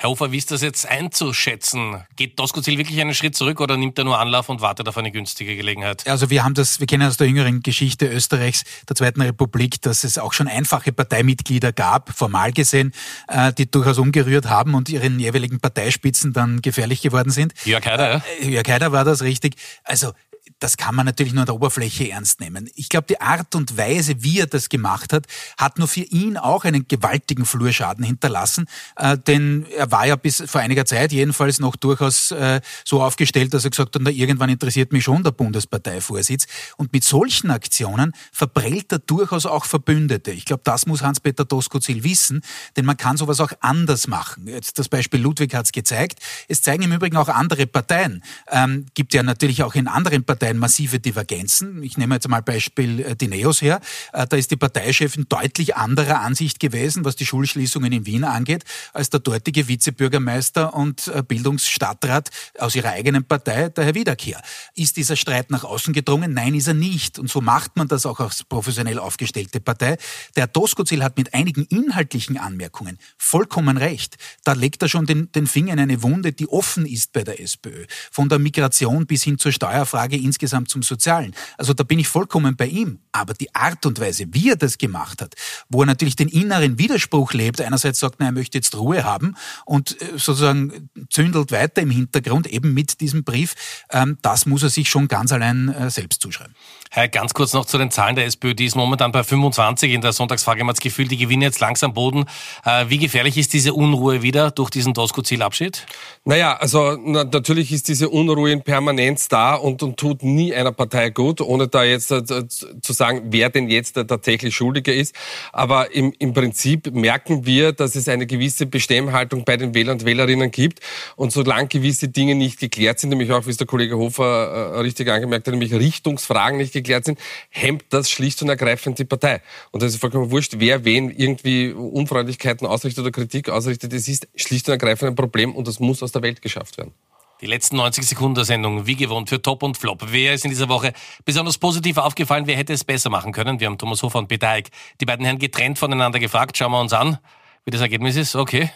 Herr 0.00 0.08
Hofer, 0.08 0.32
wie 0.32 0.38
ist 0.38 0.50
das 0.50 0.62
jetzt 0.62 0.88
einzuschätzen? 0.88 2.02
Geht 2.16 2.38
Doskozil 2.38 2.78
wirklich 2.78 2.98
einen 3.02 3.12
Schritt 3.12 3.36
zurück 3.36 3.60
oder 3.60 3.76
nimmt 3.76 3.98
er 3.98 4.04
nur 4.04 4.18
Anlauf 4.18 4.48
und 4.48 4.62
wartet 4.62 4.88
auf 4.88 4.96
eine 4.96 5.12
günstige 5.12 5.54
Gelegenheit? 5.56 6.08
Also 6.08 6.30
wir 6.30 6.42
haben 6.42 6.54
das, 6.54 6.80
wir 6.80 6.86
kennen 6.86 7.06
aus 7.06 7.18
der 7.18 7.26
jüngeren 7.26 7.62
Geschichte 7.62 8.06
Österreichs, 8.06 8.64
der 8.88 8.96
Zweiten 8.96 9.20
Republik, 9.20 9.82
dass 9.82 10.04
es 10.04 10.16
auch 10.16 10.32
schon 10.32 10.48
einfache 10.48 10.90
Parteimitglieder 10.90 11.74
gab, 11.74 12.16
formal 12.16 12.50
gesehen, 12.52 12.94
äh, 13.28 13.52
die 13.52 13.70
durchaus 13.70 13.98
umgerührt 13.98 14.48
haben 14.48 14.72
und 14.72 14.88
ihren 14.88 15.20
jeweiligen 15.20 15.60
Parteispitzen 15.60 16.32
dann 16.32 16.62
gefährlich 16.62 17.02
geworden 17.02 17.28
sind. 17.28 17.52
Jörg 17.66 17.84
Haider, 17.84 18.10
ja? 18.10 18.22
Äh, 18.40 18.48
Jörg 18.48 18.66
Haider 18.66 18.92
war 18.92 19.04
das 19.04 19.20
richtig. 19.20 19.56
Also 19.84 20.12
das 20.60 20.76
kann 20.76 20.94
man 20.94 21.06
natürlich 21.06 21.32
nur 21.32 21.42
an 21.42 21.46
der 21.46 21.54
Oberfläche 21.54 22.10
ernst 22.10 22.40
nehmen. 22.40 22.70
Ich 22.74 22.88
glaube, 22.88 23.06
die 23.08 23.20
Art 23.20 23.54
und 23.54 23.76
Weise, 23.76 24.22
wie 24.22 24.40
er 24.40 24.46
das 24.46 24.68
gemacht 24.68 25.12
hat, 25.12 25.26
hat 25.58 25.78
nur 25.78 25.88
für 25.88 26.00
ihn 26.02 26.36
auch 26.36 26.64
einen 26.64 26.86
gewaltigen 26.86 27.46
Flurschaden 27.46 28.04
hinterlassen, 28.04 28.66
äh, 28.96 29.16
denn 29.18 29.66
er 29.76 29.90
war 29.90 30.06
ja 30.06 30.16
bis 30.16 30.42
vor 30.46 30.60
einiger 30.60 30.84
Zeit 30.84 31.12
jedenfalls 31.12 31.58
noch 31.58 31.76
durchaus 31.76 32.30
äh, 32.30 32.60
so 32.84 33.02
aufgestellt, 33.02 33.54
dass 33.54 33.64
er 33.64 33.70
gesagt 33.70 33.94
hat, 33.94 34.02
na, 34.02 34.10
irgendwann 34.10 34.50
interessiert 34.50 34.92
mich 34.92 35.04
schon 35.04 35.24
der 35.24 35.32
Bundesparteivorsitz. 35.32 36.46
Und 36.76 36.92
mit 36.92 37.04
solchen 37.04 37.50
Aktionen 37.50 38.12
verprellt 38.30 38.92
er 38.92 38.98
durchaus 38.98 39.46
auch 39.46 39.64
Verbündete. 39.64 40.30
Ich 40.30 40.44
glaube, 40.44 40.62
das 40.64 40.86
muss 40.86 41.02
Hans-Peter 41.02 41.44
Doskozil 41.44 42.04
wissen, 42.04 42.42
denn 42.76 42.84
man 42.84 42.96
kann 42.96 43.16
sowas 43.16 43.40
auch 43.40 43.52
anders 43.60 44.06
machen. 44.06 44.46
Jetzt 44.46 44.78
das 44.78 44.88
Beispiel 44.88 45.20
Ludwig 45.20 45.54
hat 45.54 45.66
es 45.66 45.72
gezeigt. 45.72 46.20
Es 46.48 46.60
zeigen 46.60 46.82
im 46.82 46.92
Übrigen 46.92 47.16
auch 47.16 47.28
andere 47.28 47.66
Parteien. 47.66 48.22
Ähm, 48.50 48.86
gibt 48.94 49.14
ja 49.14 49.22
natürlich 49.22 49.62
auch 49.62 49.74
in 49.74 49.88
anderen 49.88 50.24
Parteien 50.24 50.49
Parteien 50.50 50.58
massive 50.58 51.00
Divergenzen. 51.00 51.82
Ich 51.82 51.96
nehme 51.96 52.14
jetzt 52.14 52.28
mal 52.28 52.42
Beispiel 52.42 53.00
äh, 53.00 53.16
die 53.16 53.28
Neos 53.28 53.62
her. 53.62 53.80
Äh, 54.12 54.26
da 54.26 54.36
ist 54.36 54.50
die 54.50 54.56
Parteichefin 54.56 55.26
deutlich 55.28 55.76
anderer 55.76 56.20
Ansicht 56.20 56.60
gewesen, 56.60 57.04
was 57.04 57.16
die 57.16 57.26
Schulschließungen 57.26 57.92
in 57.92 58.06
Wien 58.06 58.24
angeht, 58.24 58.64
als 58.92 59.10
der 59.10 59.20
dortige 59.20 59.68
Vizebürgermeister 59.68 60.74
und 60.74 61.08
äh, 61.08 61.22
Bildungsstadtrat 61.22 62.30
aus 62.58 62.74
ihrer 62.74 62.90
eigenen 62.90 63.24
Partei, 63.24 63.68
der 63.68 63.84
Herr 63.84 63.94
Wiederkehr. 63.94 64.42
Ist 64.74 64.96
dieser 64.96 65.16
Streit 65.16 65.50
nach 65.50 65.64
außen 65.64 65.92
gedrungen? 65.92 66.34
Nein, 66.34 66.54
ist 66.54 66.66
er 66.66 66.74
nicht. 66.74 67.18
Und 67.18 67.30
so 67.30 67.40
macht 67.40 67.76
man 67.76 67.88
das 67.88 68.06
auch 68.06 68.20
als 68.20 68.44
professionell 68.44 68.98
aufgestellte 68.98 69.60
Partei. 69.60 69.96
Der 70.36 70.48
Herr 70.54 71.04
hat 71.04 71.16
mit 71.16 71.34
einigen 71.34 71.64
inhaltlichen 71.64 72.38
Anmerkungen 72.38 72.98
vollkommen 73.16 73.76
recht. 73.76 74.16
Da 74.44 74.52
legt 74.52 74.82
er 74.82 74.88
schon 74.88 75.06
den, 75.06 75.30
den 75.32 75.46
Finger 75.46 75.74
in 75.74 75.80
eine 75.80 76.02
Wunde, 76.02 76.32
die 76.32 76.48
offen 76.48 76.86
ist 76.86 77.12
bei 77.12 77.22
der 77.22 77.40
SPÖ. 77.40 77.86
Von 78.10 78.28
der 78.28 78.38
Migration 78.38 79.06
bis 79.06 79.22
hin 79.22 79.38
zur 79.38 79.52
Steuerfrage 79.52 80.16
insgesamt 80.40 80.70
zum 80.70 80.82
Sozialen. 80.82 81.34
Also 81.58 81.74
da 81.74 81.84
bin 81.84 81.98
ich 81.98 82.08
vollkommen 82.08 82.56
bei 82.56 82.66
ihm. 82.66 83.00
Aber 83.12 83.34
die 83.34 83.54
Art 83.54 83.84
und 83.86 84.00
Weise, 84.00 84.24
wie 84.30 84.50
er 84.50 84.56
das 84.56 84.78
gemacht 84.78 85.20
hat, 85.20 85.34
wo 85.68 85.82
er 85.82 85.86
natürlich 85.86 86.16
den 86.16 86.28
inneren 86.28 86.78
Widerspruch 86.78 87.32
lebt, 87.32 87.60
einerseits 87.60 87.98
sagt, 87.98 88.16
na, 88.18 88.26
er 88.26 88.32
möchte 88.32 88.56
jetzt 88.56 88.74
Ruhe 88.74 89.04
haben 89.04 89.34
und 89.66 90.00
äh, 90.00 90.12
sozusagen 90.16 90.88
zündelt 91.10 91.52
weiter 91.52 91.82
im 91.82 91.90
Hintergrund 91.90 92.46
eben 92.46 92.72
mit 92.72 93.00
diesem 93.00 93.24
Brief, 93.24 93.54
ähm, 93.90 94.16
das 94.22 94.46
muss 94.46 94.62
er 94.62 94.70
sich 94.70 94.88
schon 94.88 95.08
ganz 95.08 95.32
allein 95.32 95.68
äh, 95.68 95.90
selbst 95.90 96.22
zuschreiben. 96.22 96.54
Herr, 96.92 97.08
ganz 97.08 97.34
kurz 97.34 97.52
noch 97.52 97.66
zu 97.66 97.78
den 97.78 97.90
Zahlen 97.90 98.16
der 98.16 98.26
SPÖ. 98.26 98.54
Die 98.54 98.64
ist 98.64 98.74
momentan 98.74 99.12
bei 99.12 99.22
25. 99.22 99.92
In 99.92 100.00
der 100.00 100.12
Sonntagsfrage 100.12 100.60
haben 100.60 100.68
wir 100.68 100.72
das 100.72 100.80
Gefühl, 100.80 101.06
die 101.06 101.16
gewinnen 101.16 101.42
jetzt 101.42 101.60
langsam 101.60 101.92
Boden. 101.92 102.24
Äh, 102.64 102.86
wie 102.88 102.98
gefährlich 102.98 103.36
ist 103.36 103.52
diese 103.52 103.74
Unruhe 103.74 104.22
wieder 104.22 104.50
durch 104.50 104.70
diesen 104.70 104.94
Doskozil-Abschied? 104.94 105.86
Naja, 106.24 106.56
also 106.56 106.96
na, 107.00 107.24
natürlich 107.24 107.70
ist 107.72 107.88
diese 107.88 108.08
Unruhe 108.08 108.52
in 108.52 108.62
Permanenz 108.62 109.28
da 109.28 109.54
und, 109.54 109.82
und 109.82 109.98
tut 109.98 110.22
nie 110.34 110.54
einer 110.54 110.72
Partei 110.72 111.10
gut, 111.10 111.40
ohne 111.40 111.68
da 111.68 111.84
jetzt 111.84 112.10
äh, 112.10 112.24
zu 112.26 112.92
sagen, 112.92 113.28
wer 113.30 113.50
denn 113.50 113.68
jetzt 113.68 113.94
tatsächlich 113.94 114.54
Schuldige 114.54 114.92
ist. 114.92 115.14
Aber 115.52 115.94
im, 115.94 116.12
im 116.18 116.32
Prinzip 116.32 116.92
merken 116.92 117.46
wir, 117.46 117.72
dass 117.72 117.96
es 117.96 118.08
eine 118.08 118.26
gewisse 118.26 118.66
Bestemmhaltung 118.66 119.44
bei 119.44 119.56
den 119.56 119.74
Wählern 119.74 119.98
und 119.98 120.04
Wählerinnen 120.04 120.50
gibt. 120.50 120.80
Und 121.16 121.32
solange 121.32 121.68
gewisse 121.68 122.08
Dinge 122.08 122.34
nicht 122.34 122.58
geklärt 122.58 122.98
sind, 123.00 123.10
nämlich 123.10 123.30
auch, 123.32 123.46
wie 123.46 123.50
es 123.50 123.56
der 123.56 123.66
Kollege 123.66 123.96
Hofer 123.96 124.74
äh, 124.74 124.80
richtig 124.80 125.08
angemerkt 125.10 125.46
hat, 125.46 125.52
nämlich 125.52 125.72
Richtungsfragen 125.72 126.58
nicht 126.58 126.72
geklärt 126.72 127.04
sind, 127.04 127.18
hemmt 127.48 127.84
das 127.90 128.10
schlicht 128.10 128.40
und 128.42 128.48
ergreifend 128.48 128.98
die 128.98 129.04
Partei. 129.04 129.42
Und 129.70 129.82
das 129.82 129.92
ist 129.92 130.00
vollkommen 130.00 130.30
wurscht, 130.30 130.54
wer 130.58 130.84
wen 130.84 131.10
irgendwie 131.10 131.72
Unfreundlichkeiten 131.72 132.66
ausrichtet 132.66 133.02
oder 133.02 133.12
Kritik 133.12 133.48
ausrichtet. 133.48 133.92
Es 133.92 134.08
ist 134.08 134.28
schlicht 134.34 134.68
und 134.68 134.72
ergreifend 134.72 135.10
ein 135.10 135.16
Problem 135.16 135.54
und 135.54 135.68
das 135.68 135.80
muss 135.80 136.02
aus 136.02 136.12
der 136.12 136.22
Welt 136.22 136.42
geschafft 136.42 136.78
werden. 136.78 136.92
Die 137.40 137.46
letzten 137.46 137.76
90 137.76 138.06
Sekunden 138.06 138.34
der 138.34 138.44
Sendung, 138.44 138.86
wie 138.86 138.96
gewohnt, 138.96 139.30
für 139.30 139.40
Top 139.40 139.62
und 139.62 139.78
Flop. 139.78 140.04
Wer 140.08 140.34
ist 140.34 140.44
in 140.44 140.50
dieser 140.50 140.68
Woche 140.68 140.92
besonders 141.24 141.56
positiv 141.56 141.96
aufgefallen? 141.96 142.46
Wer 142.46 142.56
hätte 142.56 142.74
es 142.74 142.84
besser 142.84 143.08
machen 143.08 143.32
können? 143.32 143.60
Wir 143.60 143.66
haben 143.66 143.78
Thomas 143.78 144.02
Hofer 144.02 144.18
und 144.18 144.28
Peter 144.28 144.50
Eick, 144.50 144.68
die 145.00 145.06
beiden 145.06 145.24
Herren 145.24 145.38
getrennt 145.38 145.78
voneinander 145.78 146.18
gefragt. 146.18 146.58
Schauen 146.58 146.72
wir 146.72 146.80
uns 146.80 146.92
an, 146.92 147.16
wie 147.64 147.70
das 147.70 147.80
Ergebnis 147.80 148.16
ist. 148.16 148.36
Okay. 148.36 148.70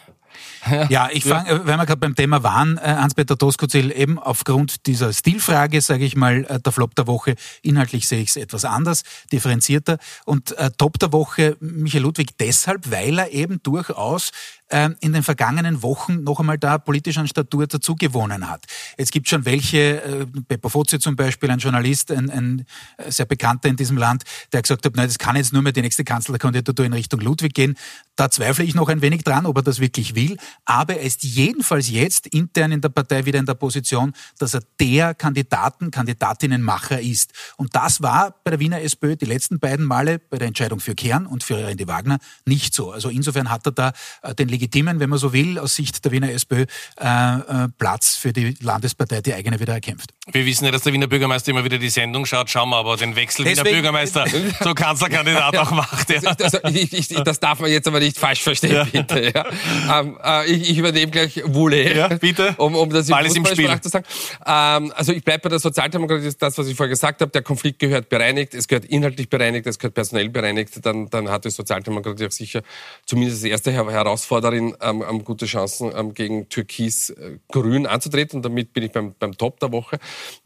Ja, 0.89 1.09
ich 1.11 1.23
fange, 1.23 1.49
ja. 1.49 1.65
wenn 1.65 1.77
wir 1.77 1.85
gerade 1.85 1.99
beim 1.99 2.15
Thema 2.15 2.41
waren, 2.43 2.77
äh, 2.77 2.81
Hans-Peter 2.81 3.35
Doskozil, 3.35 3.91
eben 3.91 4.17
aufgrund 4.17 4.87
dieser 4.87 5.13
Stilfrage, 5.13 5.79
sage 5.81 6.05
ich 6.05 6.15
mal, 6.15 6.45
äh, 6.45 6.59
der 6.59 6.71
Flop 6.71 6.95
der 6.95 7.07
Woche, 7.07 7.35
inhaltlich 7.61 8.07
sehe 8.07 8.21
ich 8.21 8.29
es 8.29 8.35
etwas 8.35 8.65
anders, 8.65 9.03
differenzierter. 9.31 9.97
Und 10.25 10.57
äh, 10.57 10.71
Top 10.77 10.97
der 10.99 11.13
Woche, 11.13 11.55
Michael 11.59 12.03
Ludwig, 12.03 12.37
deshalb, 12.39 12.89
weil 12.89 13.19
er 13.19 13.31
eben 13.31 13.61
durchaus 13.61 14.31
ähm, 14.71 14.95
in 14.99 15.13
den 15.13 15.21
vergangenen 15.21 15.83
Wochen 15.83 16.23
noch 16.23 16.39
einmal 16.39 16.57
da 16.57 16.77
politisch 16.77 17.17
an 17.17 17.27
Statur 17.27 17.67
dazugewonnen 17.67 18.49
hat. 18.49 18.65
Es 18.97 19.11
gibt 19.11 19.29
schon 19.29 19.45
welche, 19.45 20.01
äh, 20.03 20.25
Beppo 20.47 20.69
Fozzi 20.69 20.97
zum 20.99 21.15
Beispiel, 21.15 21.51
ein 21.51 21.59
Journalist, 21.59 22.11
ein, 22.11 22.31
ein 22.31 22.65
sehr 23.07 23.25
bekannter 23.25 23.69
in 23.69 23.75
diesem 23.75 23.97
Land, 23.97 24.23
der 24.53 24.63
gesagt 24.63 24.85
hat, 24.85 24.95
nein, 24.95 25.07
das 25.07 25.19
kann 25.19 25.35
jetzt 25.35 25.53
nur 25.53 25.61
mehr 25.61 25.71
die 25.71 25.81
nächste 25.81 26.03
Kanzlerkandidatur 26.03 26.85
in 26.85 26.93
Richtung 26.93 27.19
Ludwig 27.19 27.53
gehen. 27.53 27.75
Da 28.15 28.31
zweifle 28.31 28.63
ich 28.63 28.75
noch 28.75 28.89
ein 28.89 29.01
wenig 29.01 29.23
dran, 29.23 29.45
ob 29.45 29.57
er 29.57 29.63
das 29.63 29.79
wirklich 29.79 30.15
will. 30.15 30.24
Aber 30.65 30.95
er 30.95 31.03
ist 31.03 31.23
jedenfalls 31.23 31.89
jetzt 31.89 32.27
intern 32.27 32.71
in 32.71 32.81
der 32.81 32.89
Partei 32.89 33.25
wieder 33.25 33.39
in 33.39 33.45
der 33.45 33.53
Position, 33.53 34.13
dass 34.39 34.53
er 34.53 34.61
der 34.79 35.13
Kandidaten, 35.13 35.91
Kandidatinnenmacher 35.91 36.99
ist. 36.99 37.33
Und 37.57 37.75
das 37.75 38.01
war 38.01 38.35
bei 38.43 38.51
der 38.51 38.59
Wiener 38.59 38.81
SPÖ 38.81 39.15
die 39.15 39.25
letzten 39.25 39.59
beiden 39.59 39.85
Male 39.85 40.19
bei 40.19 40.37
der 40.37 40.47
Entscheidung 40.47 40.79
für 40.79 40.95
Kern 40.95 41.25
und 41.25 41.43
für 41.43 41.57
Rendi 41.57 41.87
Wagner 41.87 42.19
nicht 42.45 42.73
so. 42.73 42.91
Also 42.91 43.09
insofern 43.09 43.49
hat 43.49 43.65
er 43.65 43.71
da 43.71 43.93
äh, 44.21 44.35
den 44.35 44.49
legitimen, 44.49 44.99
wenn 44.99 45.09
man 45.09 45.19
so 45.19 45.33
will, 45.33 45.59
aus 45.59 45.75
Sicht 45.75 46.03
der 46.03 46.11
Wiener 46.11 46.31
SPÖ 46.31 46.65
äh, 46.99 47.05
äh, 47.05 47.67
Platz 47.77 48.15
für 48.15 48.33
die 48.33 48.55
Landespartei, 48.61 49.21
die 49.21 49.33
eigene 49.33 49.59
wieder 49.59 49.73
erkämpft. 49.73 50.11
Wir 50.31 50.45
wissen 50.45 50.65
ja, 50.65 50.71
dass 50.71 50.81
der 50.81 50.93
Wiener 50.93 51.07
Bürgermeister 51.07 51.51
immer 51.51 51.63
wieder 51.63 51.77
die 51.77 51.89
Sendung 51.89 52.25
schaut. 52.25 52.49
Schauen 52.49 52.69
wir 52.69 52.77
aber 52.77 52.97
den 52.97 53.15
Wechsel 53.15 53.45
Deswegen, 53.45 53.65
Wiener 53.65 53.75
Bürgermeister 53.75 54.25
zum 54.61 54.75
Kanzlerkandidat 54.75 55.57
auch 55.57 55.71
macht. 55.71 56.09
Ja. 56.09 56.21
Also, 56.39 56.59
ich, 56.69 56.93
ich, 56.93 57.07
das 57.07 57.39
darf 57.39 57.59
man 57.59 57.69
jetzt 57.69 57.87
aber 57.87 57.99
nicht 57.99 58.17
falsch 58.17 58.41
verstehen, 58.41 58.71
ja. 58.71 58.83
bitte. 58.85 59.31
Ja. 59.33 59.99
Ähm, 59.99 60.14
äh, 60.23 60.51
ich, 60.51 60.71
ich, 60.71 60.77
übernehme 60.77 61.11
gleich 61.11 61.41
Wohle, 61.45 61.95
ja, 61.95 62.07
bitte. 62.07 62.55
um, 62.57 62.75
um 62.75 62.89
das 62.89 63.11
Alles 63.11 63.35
im 63.35 63.45
Spiel. 63.45 63.69
zu 63.81 63.89
sagen. 63.89 64.05
Ähm, 64.45 64.93
also 64.95 65.11
ich 65.11 65.23
bleibe 65.23 65.43
bei 65.43 65.49
der 65.49 65.59
Sozialdemokratie, 65.59 66.31
das, 66.37 66.57
was 66.57 66.67
ich 66.67 66.75
vorher 66.75 66.89
gesagt 66.89 67.21
habe. 67.21 67.31
Der 67.31 67.41
Konflikt 67.41 67.79
gehört 67.79 68.09
bereinigt, 68.09 68.53
es 68.53 68.67
gehört 68.67 68.85
inhaltlich 68.85 69.29
bereinigt, 69.29 69.67
es 69.67 69.79
gehört 69.79 69.93
personell 69.93 70.29
bereinigt. 70.29 70.85
Dann, 70.85 71.09
dann 71.09 71.29
hat 71.29 71.45
die 71.45 71.49
Sozialdemokratie 71.49 72.27
auch 72.27 72.31
sicher 72.31 72.61
zumindest 73.05 73.43
die 73.43 73.49
erste 73.49 73.71
Herausforderin 73.71 74.75
ähm, 74.81 75.03
ähm, 75.07 75.23
gute 75.23 75.45
Chancen, 75.45 75.91
ähm, 75.95 76.13
gegen 76.13 76.49
Türkis-Grün 76.49 77.85
äh, 77.85 77.87
anzutreten. 77.87 78.37
Und 78.37 78.43
damit 78.43 78.73
bin 78.73 78.83
ich 78.83 78.91
beim, 78.91 79.13
beim 79.17 79.37
Top 79.37 79.59
der 79.59 79.71
Woche. 79.71 79.97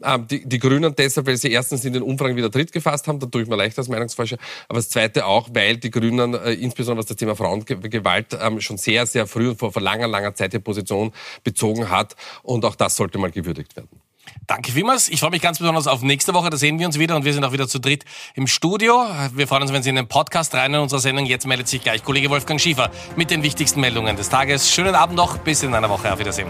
Ähm, 0.02 0.26
die, 0.28 0.46
die 0.46 0.58
Grünen 0.58 0.94
deshalb, 0.96 1.26
weil 1.26 1.36
sie 1.36 1.50
erstens 1.50 1.84
in 1.84 1.92
den 1.92 2.02
Umfragen 2.02 2.36
wieder 2.36 2.50
Tritt 2.50 2.72
gefasst 2.72 3.08
haben, 3.08 3.18
da 3.18 3.26
tue 3.26 3.42
ich 3.42 3.48
mir 3.48 3.56
leicht 3.56 3.78
als 3.78 3.88
Meinungsforscher. 3.88 4.36
Aber 4.68 4.78
das 4.78 4.88
Zweite 4.88 5.26
auch, 5.26 5.48
weil 5.52 5.76
die 5.76 5.90
Grünen, 5.90 6.34
äh, 6.34 6.52
insbesondere 6.52 7.00
was 7.00 7.06
das 7.06 7.16
Thema 7.16 7.36
Frauengewalt, 7.36 8.38
ähm, 8.40 8.60
schon 8.60 8.76
sehr, 8.76 9.06
sehr 9.06 9.26
früh 9.26 9.48
und 9.48 9.58
vor, 9.60 9.72
vor 9.72 9.82
langer, 9.82 10.08
langer 10.08 10.34
Zeit 10.34 10.52
die 10.52 10.58
Position 10.58 11.12
bezogen 11.44 11.88
hat. 11.90 12.16
Und 12.42 12.64
auch 12.64 12.74
das 12.74 12.96
sollte 12.96 13.18
mal 13.18 13.30
gewürdigt 13.30 13.76
werden. 13.76 14.00
Danke 14.46 14.72
vielmals. 14.72 15.08
Ich 15.08 15.20
freue 15.20 15.30
mich 15.30 15.42
ganz 15.42 15.58
besonders 15.58 15.86
auf 15.86 16.02
nächste 16.02 16.34
Woche. 16.34 16.50
Da 16.50 16.56
sehen 16.56 16.78
wir 16.78 16.86
uns 16.86 16.98
wieder 16.98 17.16
und 17.16 17.24
wir 17.24 17.32
sind 17.32 17.44
auch 17.44 17.52
wieder 17.52 17.68
zu 17.68 17.78
dritt 17.78 18.04
im 18.34 18.46
Studio. 18.46 19.04
Wir 19.34 19.46
freuen 19.46 19.62
uns, 19.62 19.72
wenn 19.72 19.82
Sie 19.82 19.90
in 19.90 19.96
den 19.96 20.08
Podcast 20.08 20.54
rein 20.54 20.74
in 20.74 20.80
unserer 20.80 21.00
Sendung. 21.00 21.26
Jetzt 21.26 21.46
meldet 21.46 21.68
sich 21.68 21.82
gleich 21.82 22.02
Kollege 22.02 22.30
Wolfgang 22.30 22.60
Schiefer 22.60 22.90
mit 23.16 23.30
den 23.30 23.42
wichtigsten 23.42 23.80
Meldungen 23.80 24.16
des 24.16 24.28
Tages. 24.28 24.70
Schönen 24.70 24.94
Abend 24.94 25.16
noch. 25.16 25.38
Bis 25.38 25.62
in 25.62 25.74
einer 25.74 25.88
Woche. 25.88 26.12
Auf 26.12 26.18
Wiedersehen. 26.18 26.48